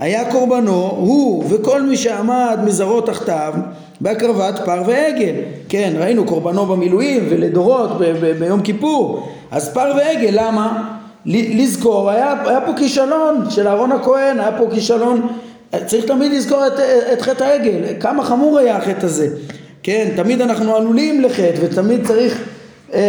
היה 0.00 0.30
קורבנו 0.30 0.72
הוא 0.96 1.44
וכל 1.48 1.82
מי 1.82 1.96
שעמד 1.96 2.58
מזרות 2.64 3.06
תחתיו 3.06 3.54
בהקרבת 4.00 4.58
פר 4.64 4.82
ועגל 4.86 5.34
כן 5.68 5.92
ראינו 5.96 6.24
קורבנו 6.24 6.66
במילואים 6.66 7.26
ולדורות 7.30 7.98
ב- 7.98 8.04
ב- 8.04 8.38
ביום 8.38 8.62
כיפור 8.62 9.28
אז 9.50 9.74
פר 9.74 9.92
ועגל 9.96 10.30
למה? 10.32 10.94
לזכור 11.26 12.10
היה, 12.10 12.34
היה 12.46 12.60
פה 12.60 12.72
כישלון 12.76 13.44
של 13.50 13.68
אהרון 13.68 13.92
הכהן 13.92 14.40
היה 14.40 14.58
פה 14.58 14.66
כישלון 14.74 15.28
צריך 15.86 16.04
תמיד 16.04 16.32
לזכור 16.32 16.66
את, 16.66 16.72
את 17.12 17.22
חטא 17.22 17.44
העגל 17.44 17.80
כמה 18.00 18.24
חמור 18.24 18.58
היה 18.58 18.76
החטא 18.76 19.06
הזה 19.06 19.28
כן 19.82 20.08
תמיד 20.16 20.40
אנחנו 20.40 20.76
עלולים 20.76 21.22
לחטא 21.22 21.54
ותמיד 21.60 22.06
צריך 22.06 22.42
אה, 22.94 22.98
אה, 22.98 23.08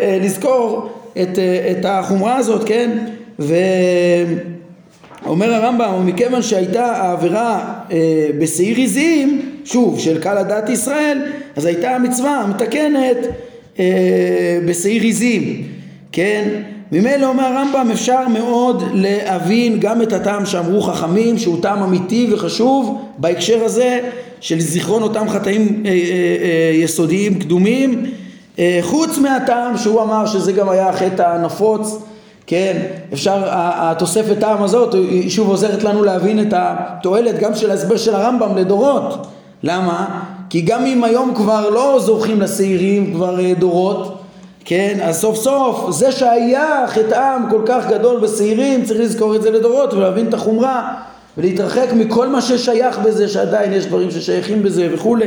אה, 0.00 0.18
לזכור 0.22 0.88
את, 1.22 1.38
את 1.70 1.84
החומרה 1.84 2.36
הזאת, 2.36 2.64
כן? 2.66 2.98
ואומר 3.38 4.44
הרמב"ם, 5.54 6.06
מכיוון 6.06 6.42
שהייתה 6.42 6.86
העבירה 6.86 7.74
בשעיר 8.38 8.80
עזים, 8.80 9.51
שוב, 9.64 9.98
של 9.98 10.20
קל 10.20 10.38
הדת 10.38 10.68
ישראל, 10.68 11.18
אז 11.56 11.64
הייתה 11.64 11.90
המצווה 11.90 12.40
המתקנת 12.40 13.16
בשעיר 14.66 15.02
עזים, 15.02 15.62
כן? 16.12 16.48
ממילא 16.92 17.26
אומר 17.26 17.44
הרמב"ם 17.44 17.88
אפשר 17.92 18.28
מאוד 18.28 18.82
להבין 18.92 19.80
גם 19.80 20.02
את 20.02 20.12
הטעם 20.12 20.46
שאמרו 20.46 20.82
חכמים 20.82 21.38
שהוא 21.38 21.62
טעם 21.62 21.82
אמיתי 21.82 22.28
וחשוב 22.32 23.04
בהקשר 23.18 23.64
הזה 23.64 24.00
של 24.40 24.60
זיכרון 24.60 25.02
אותם 25.02 25.28
חטאים 25.28 25.82
יסודיים 26.72 27.38
קדומים 27.38 28.04
אה, 28.58 28.78
חוץ 28.82 29.18
מהטעם 29.18 29.76
שהוא 29.76 30.02
אמר 30.02 30.26
שזה 30.26 30.52
גם 30.52 30.68
היה 30.68 30.88
החטא 30.88 31.22
הנפוץ, 31.22 31.98
כן, 32.46 32.82
אפשר, 33.12 33.42
התוספת 33.46 34.38
טעם 34.40 34.62
הזאת 34.62 34.94
היא 34.94 35.30
שוב 35.30 35.48
עוזרת 35.48 35.84
לנו 35.84 36.04
להבין 36.04 36.40
את 36.40 36.54
התועלת 36.56 37.38
גם 37.38 37.54
של 37.54 37.70
ההסבר 37.70 37.96
של 37.96 38.14
הרמב"ם 38.14 38.56
לדורות. 38.56 39.26
למה? 39.62 40.22
כי 40.50 40.60
גם 40.60 40.86
אם 40.86 41.04
היום 41.04 41.34
כבר 41.34 41.70
לא 41.70 41.98
זורחים 42.00 42.40
לשעירים 42.40 43.14
כבר 43.14 43.40
אה, 43.40 43.52
דורות, 43.58 44.22
כן, 44.64 44.98
אז 45.02 45.20
סוף 45.20 45.36
סוף 45.36 45.90
זה 45.90 46.12
שהיה 46.12 46.84
חטאם 46.88 47.50
כל 47.50 47.62
כך 47.66 47.88
גדול 47.90 48.20
בשעירים 48.20 48.84
צריך 48.84 49.00
לזכור 49.00 49.36
את 49.36 49.42
זה 49.42 49.50
לדורות 49.50 49.94
ולהבין 49.94 50.28
את 50.28 50.34
החומרה 50.34 50.94
ולהתרחק 51.38 51.88
מכל 51.96 52.28
מה 52.28 52.40
ששייך 52.40 52.98
בזה 52.98 53.28
שעדיין 53.28 53.72
יש 53.72 53.86
דברים 53.86 54.10
ששייכים 54.10 54.62
בזה 54.62 54.88
וכולי 54.92 55.26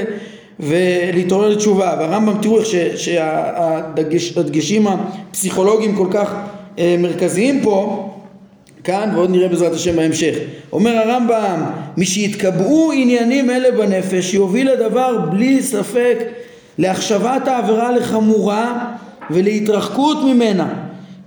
ולהתעורר 0.60 1.50
לתשובה 1.50 1.96
והרמב"ם 2.00 2.42
תראו 2.42 2.60
איך 2.60 2.68
שהדגשים 3.96 4.88
הפסיכולוגיים 4.88 5.96
כל 5.96 6.08
כך 6.12 6.34
אה, 6.80 6.96
מרכזיים 7.00 7.62
פה 7.64 8.05
כאן 8.86 9.10
ועוד 9.14 9.30
נראה 9.30 9.48
בעזרת 9.48 9.74
השם 9.74 9.96
בהמשך. 9.96 10.36
אומר 10.72 10.92
הרמב"ם 10.92 11.64
משהתקבעו 11.98 12.92
עניינים 12.92 13.50
אלה 13.50 13.72
בנפש 13.72 14.34
יוביל 14.34 14.70
הדבר 14.70 15.18
בלי 15.32 15.62
ספק 15.62 16.18
להחשבת 16.78 17.48
העבירה 17.48 17.92
לחמורה 17.92 18.94
ולהתרחקות 19.32 20.24
ממנה. 20.24 20.68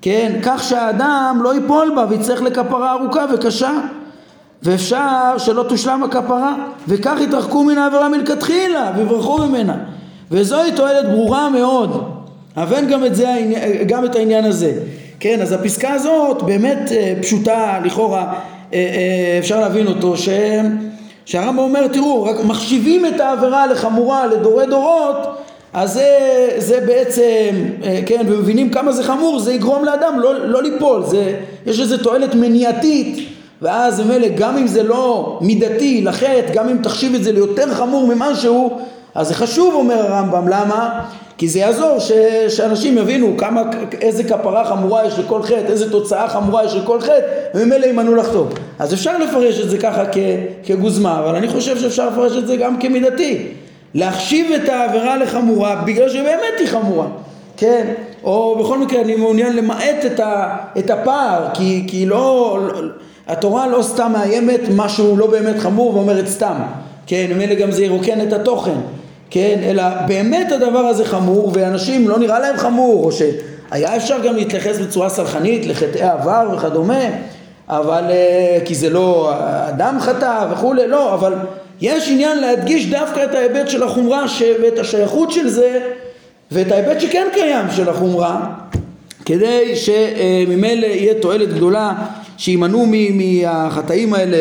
כן 0.03 0.33
כך 0.43 0.63
שהאדם 0.63 1.41
לא 1.43 1.55
ייפול 1.55 1.93
בה 1.97 2.07
ויצטרך 2.09 2.43
לכפרה 2.43 2.93
ארוכה 2.93 3.25
וקשה. 3.35 3.73
ואפשר 4.63 5.39
שלא 5.39 5.63
תושלם 5.69 6.03
הכפרה 6.05 6.55
וכך 6.89 7.17
יתרחקו 7.21 7.65
מן 7.65 7.79
העבירה 7.79 8.09
מלכתחילה 8.09 8.93
ויברחו 8.97 9.39
ממנה. 9.39 9.77
וזוהי 10.31 10.73
תועלת 10.73 11.11
ברורה 11.11 11.49
מאוד. 11.49 12.05
הבן 12.57 12.89
גם 12.89 13.05
את, 13.05 13.15
זה, 13.15 13.27
גם 13.87 14.05
את 14.05 14.15
העניין 14.15 14.45
הזה 14.45 14.73
כן 15.21 15.41
אז 15.43 15.53
הפסקה 15.53 15.93
הזאת 15.93 16.43
באמת 16.43 16.93
אה, 16.93 17.15
פשוטה 17.23 17.81
לכאורה 17.85 18.23
אה, 18.23 18.79
אה, 18.79 19.39
אפשר 19.39 19.61
להבין 19.61 19.87
אותו 19.87 20.17
ש... 20.17 20.29
שהרמב"ם 21.25 21.59
אומר 21.59 21.87
תראו 21.87 22.25
רק 22.25 22.45
מחשיבים 22.45 23.07
את 23.07 23.21
העבירה 23.21 23.67
לחמורה 23.67 24.27
לדורי 24.27 24.67
דורות 24.67 25.17
אז 25.73 25.93
זה, 25.93 26.09
זה 26.59 26.81
בעצם, 26.87 27.51
כן, 28.07 28.27
ומבינים 28.29 28.71
כמה 28.71 28.93
זה 28.93 29.05
חמור, 29.05 29.39
זה 29.39 29.53
יגרום 29.53 29.85
לאדם 29.85 30.21
לא, 30.21 30.49
לא 30.49 30.63
ליפול, 30.63 31.05
זה, 31.05 31.37
יש 31.67 31.81
איזו 31.81 31.99
תועלת 31.99 32.35
מניעתית 32.35 33.29
ואז 33.63 34.01
ממילא 34.01 34.29
גם 34.37 34.57
אם 34.57 34.67
זה 34.67 34.83
לא 34.83 35.39
מידתי 35.41 36.01
לחטא, 36.01 36.53
גם 36.55 36.69
אם 36.69 36.77
תחשיב 36.83 37.15
את 37.15 37.25
זה 37.25 37.33
ליותר 37.33 37.75
חמור 37.75 38.07
ממשהו, 38.07 38.79
אז 39.15 39.29
זה 39.29 39.35
חשוב 39.35 39.75
אומר 39.75 40.13
הרמב"ם, 40.13 40.49
למה? 40.49 41.01
כי 41.39 41.49
זה 41.49 41.59
יעזור 41.59 41.99
ש, 41.99 42.13
שאנשים 42.49 42.99
יבינו 42.99 43.37
כמה, 43.37 43.63
איזה 44.01 44.25
כפרה 44.25 44.65
חמורה 44.65 45.07
יש 45.07 45.19
לכל 45.19 45.43
חטא, 45.43 45.67
איזה 45.67 45.93
תוצאה 45.93 46.29
חמורה 46.29 46.65
יש 46.65 46.75
לכל 46.75 47.01
חטא, 47.01 47.21
וממילא 47.55 47.87
יימנעו 47.87 48.15
לחטוא. 48.15 48.47
אז 48.79 48.95
אפשר 48.95 49.19
לפרש 49.19 49.61
את 49.61 49.71
זה 49.71 49.79
ככה 49.79 50.05
כ, 50.13 50.17
כגוזמה, 50.65 51.19
אבל 51.19 51.37
אני 51.37 51.49
חושב 51.49 51.79
שאפשר 51.79 52.11
לפרש 52.11 52.37
את 52.37 52.47
זה 52.47 52.57
גם 52.57 52.81
כמידתי. 52.81 53.47
להחשיב 53.95 54.53
את 54.53 54.69
העבירה 54.69 55.17
לחמורה 55.17 55.83
בגלל 55.87 56.09
שבאמת 56.09 56.59
היא 56.59 56.69
חמורה, 56.69 57.07
כן? 57.57 57.93
או 58.25 58.59
בכל 58.61 58.79
מקרה 58.79 59.01
אני 59.01 59.17
מעוניין 59.17 59.57
למעט 59.57 60.07
את, 60.07 60.21
ה, 60.21 60.57
את 60.79 60.91
הפער 60.91 61.49
כי, 61.55 61.85
כי 61.87 62.07
לא, 62.07 62.59
התורה 63.27 63.67
לא 63.67 63.83
סתם 63.83 64.13
מאיימת 64.13 64.61
משהו 64.77 65.17
לא 65.17 65.27
באמת 65.27 65.59
חמור 65.59 65.97
ואומרת 65.97 66.27
סתם, 66.27 66.55
כן? 67.07 67.27
ממילא 67.35 67.55
גם 67.55 67.71
זה 67.71 67.85
ירוקן 67.85 68.21
את 68.29 68.33
התוכן, 68.33 68.77
כן? 69.31 69.59
אלא 69.63 69.83
באמת 70.07 70.53
הדבר 70.53 70.79
הזה 70.79 71.05
חמור 71.05 71.51
ואנשים 71.55 72.09
לא 72.09 72.19
נראה 72.19 72.39
להם 72.39 72.57
חמור 72.57 73.05
או 73.05 73.11
שהיה 73.13 73.97
אפשר 73.97 74.19
גם 74.25 74.37
להתייחס 74.37 74.79
בצורה 74.79 75.09
סלחנית 75.09 75.67
לחטאי 75.67 76.03
עבר 76.03 76.51
וכדומה 76.55 77.05
אבל 77.69 78.05
אה, 78.11 78.59
כי 78.65 78.75
זה 78.75 78.91
לא 78.91 79.33
אדם 79.69 79.97
חטא 80.01 80.47
וכולי, 80.53 80.89
לא, 80.89 81.15
אבל 81.15 81.35
יש 81.81 82.09
עניין 82.11 82.39
להדגיש 82.39 82.87
דווקא 82.87 83.25
את 83.25 83.35
ההיבט 83.35 83.69
של 83.69 83.83
החומרה 83.83 84.29
ש... 84.29 84.43
ואת 84.63 84.79
השייכות 84.79 85.33
של 85.33 85.49
זה 85.49 85.81
ואת 86.51 86.73
ההיבט 86.73 87.01
שכן 87.01 87.27
קיים 87.33 87.67
של 87.77 87.89
החומרה 87.89 88.41
כדי 89.25 89.77
שממילא 89.77 90.87
יהיה 90.87 91.15
תועלת 91.15 91.53
גדולה 91.53 91.93
שימנעו 92.39 92.87
מהחטאים 93.15 94.15
האלה 94.15 94.37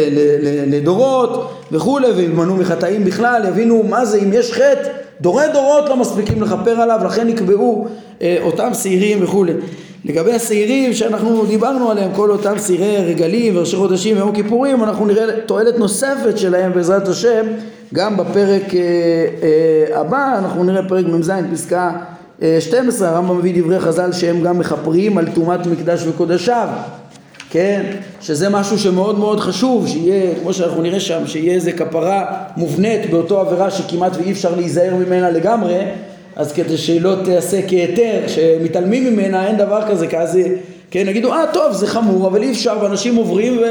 לדורות 0.68 1.54
וכולי 1.72 2.12
וימנעו 2.12 2.56
מחטאים 2.56 3.06
בכלל 3.06 3.46
יבינו 3.48 3.84
מה 3.84 4.06
זה 4.06 4.18
אם 4.18 4.34
יש 4.34 4.54
חטא 4.54 4.90
דורי 5.22 5.46
דורות 5.54 5.90
לא 5.90 5.98
מספיקים 5.98 6.42
לכפר 6.42 6.82
עליו 6.82 7.00
לכן 7.06 7.28
נקבעו 7.28 7.88
אה, 8.22 8.38
אותם 8.42 8.74
שעירים 8.74 9.24
וכולי. 9.24 9.54
לגבי 10.06 10.34
השעירים 10.34 10.94
שאנחנו 10.94 11.46
דיברנו 11.46 11.92
עליהם, 11.92 12.12
כל 12.16 12.32
אותם 12.32 12.60
שעירי 12.68 12.98
רגלים 12.98 13.58
וראשי 13.58 13.76
חודשים 13.76 14.16
ויום 14.16 14.36
כיפורים, 14.36 14.84
אנחנו 14.84 15.06
נראה 15.06 15.42
תועלת 15.46 15.80
נוספת 15.80 16.38
שלהם 16.38 16.74
בעזרת 16.74 17.08
השם 17.08 17.46
גם 17.94 18.18
בפרק 18.18 18.76
אה, 18.76 18.80
אה, 19.44 20.00
הבא, 20.00 20.36
אנחנו 20.38 20.64
נראה 20.64 20.90
פרק 20.90 21.06
מ"ז 21.06 21.32
פסקה 21.54 21.92
אה, 22.42 22.58
12, 22.60 23.10
הרמב"ם 23.10 23.38
מביא 23.38 23.64
דברי 23.64 23.80
חז"ל 23.80 24.12
שהם 24.12 24.42
גם 24.42 24.60
מכפרים 24.60 25.18
על 25.18 25.28
טומאת 25.34 25.68
מקדש 25.68 26.08
וקודשיו, 26.08 26.68
כן, 27.50 27.84
שזה 28.22 28.50
משהו 28.50 28.80
שמאוד 28.80 29.20
מאוד 29.20 29.40
חשוב, 29.40 29.88
שיהיה, 29.88 30.36
כמו 30.42 30.54
שאנחנו 30.54 30.82
נראה 30.82 31.00
שם, 31.00 31.28
שיהיה 31.28 31.54
איזה 31.54 31.72
כפרה 31.72 32.26
מובנית 32.58 33.10
באותו 33.10 33.40
עבירה 33.40 33.72
שכמעט 33.72 34.18
ואי 34.18 34.32
אפשר 34.32 34.56
להיזהר 34.56 34.96
ממנה 34.96 35.30
לגמרי 35.30 35.80
אז 36.38 36.52
כדי 36.52 36.78
שהיא 36.78 37.02
לא 37.02 37.16
תעשה 37.26 37.68
כהיתר, 37.68 38.28
שמתעלמים 38.28 39.14
ממנה, 39.14 39.48
אין 39.48 39.58
דבר 39.58 39.82
כזה, 39.90 40.08
כי 40.08 40.18
אז 40.18 40.40
כן, 40.92 41.08
יגידו, 41.10 41.34
אה 41.34 41.44
טוב, 41.54 41.74
זה 41.74 41.88
חמור, 41.88 42.28
אבל 42.28 42.44
אי 42.44 42.52
אפשר, 42.52 42.78
ואנשים 42.82 43.16
עוברים 43.16 43.58
ו... 43.58 43.62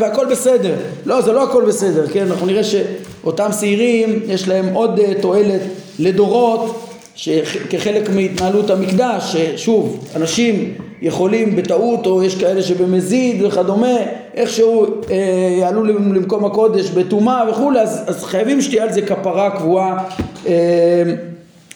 והכל 0.00 0.26
בסדר. 0.30 0.74
לא, 1.06 1.20
זה 1.20 1.32
לא 1.32 1.42
הכל 1.42 1.64
בסדר, 1.64 2.06
כן, 2.06 2.26
אנחנו 2.26 2.46
נראה 2.46 2.62
שאותם 2.64 3.50
שעירים, 3.60 4.20
יש 4.28 4.48
להם 4.48 4.74
עוד 4.74 4.98
uh, 4.98 5.02
תועלת 5.20 5.60
לדורות, 5.98 6.88
שכחלק 7.14 8.10
מהתנהלות 8.10 8.70
המקדש, 8.70 9.36
ששוב, 9.36 10.08
אנשים 10.16 10.74
יכולים 11.02 11.56
בטעות, 11.56 12.06
או 12.06 12.22
יש 12.22 12.34
כאלה 12.34 12.62
שבמזיד 12.62 13.42
וכדומה, 13.42 13.96
איכשהו 14.34 14.86
אה, 15.10 15.56
יעלו 15.60 15.84
למקום 15.84 16.44
הקודש 16.44 16.90
בטומאה 16.90 17.50
וכולי, 17.50 17.80
אז, 17.80 18.04
אז 18.06 18.24
חייבים 18.24 18.60
שתהיה 18.60 18.82
על 18.82 18.92
זה 18.92 19.02
כפרה 19.02 19.50
קבועה. 19.50 20.04
אה, 20.46 21.02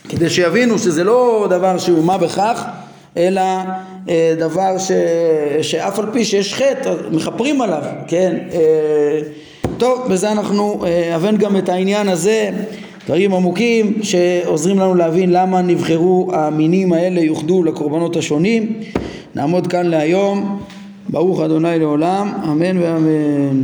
כדי 0.09 0.31
שיבינו 0.31 0.79
שזה 0.79 1.05
לא 1.05 1.47
דבר 1.51 1.79
שהוא 1.79 2.05
מה 2.05 2.19
בכך, 2.19 2.65
אלא 3.17 3.43
אה, 4.09 4.35
דבר 4.39 4.79
ש, 4.79 4.91
שאף 5.63 5.99
על 5.99 6.07
פי 6.13 6.25
שיש 6.25 6.55
חטא, 6.55 6.95
מכפרים 7.11 7.63
עליו, 7.63 7.83
כן? 8.09 8.37
אה, 8.53 9.21
טוב, 9.79 10.09
בזה 10.11 10.33
אנחנו 10.33 10.85
נבין 11.17 11.35
אה, 11.35 11.41
גם 11.41 11.57
את 11.57 11.69
העניין 11.69 12.09
הזה, 12.09 12.51
דברים 13.07 13.35
עמוקים 13.35 13.99
שעוזרים 14.03 14.79
לנו 14.79 14.95
להבין 14.95 15.33
למה 15.33 15.63
נבחרו 15.63 16.31
המינים 16.33 16.93
האלה, 16.93 17.21
יוחדו 17.21 17.65
לקורבנות 17.65 18.17
השונים. 18.17 18.73
נעמוד 19.37 19.67
כאן 19.67 19.87
להיום, 19.87 20.59
ברוך 21.09 21.41
אדוני 21.41 21.79
לעולם, 21.79 22.33
אמן 22.45 22.79
ואמן. 22.79 23.63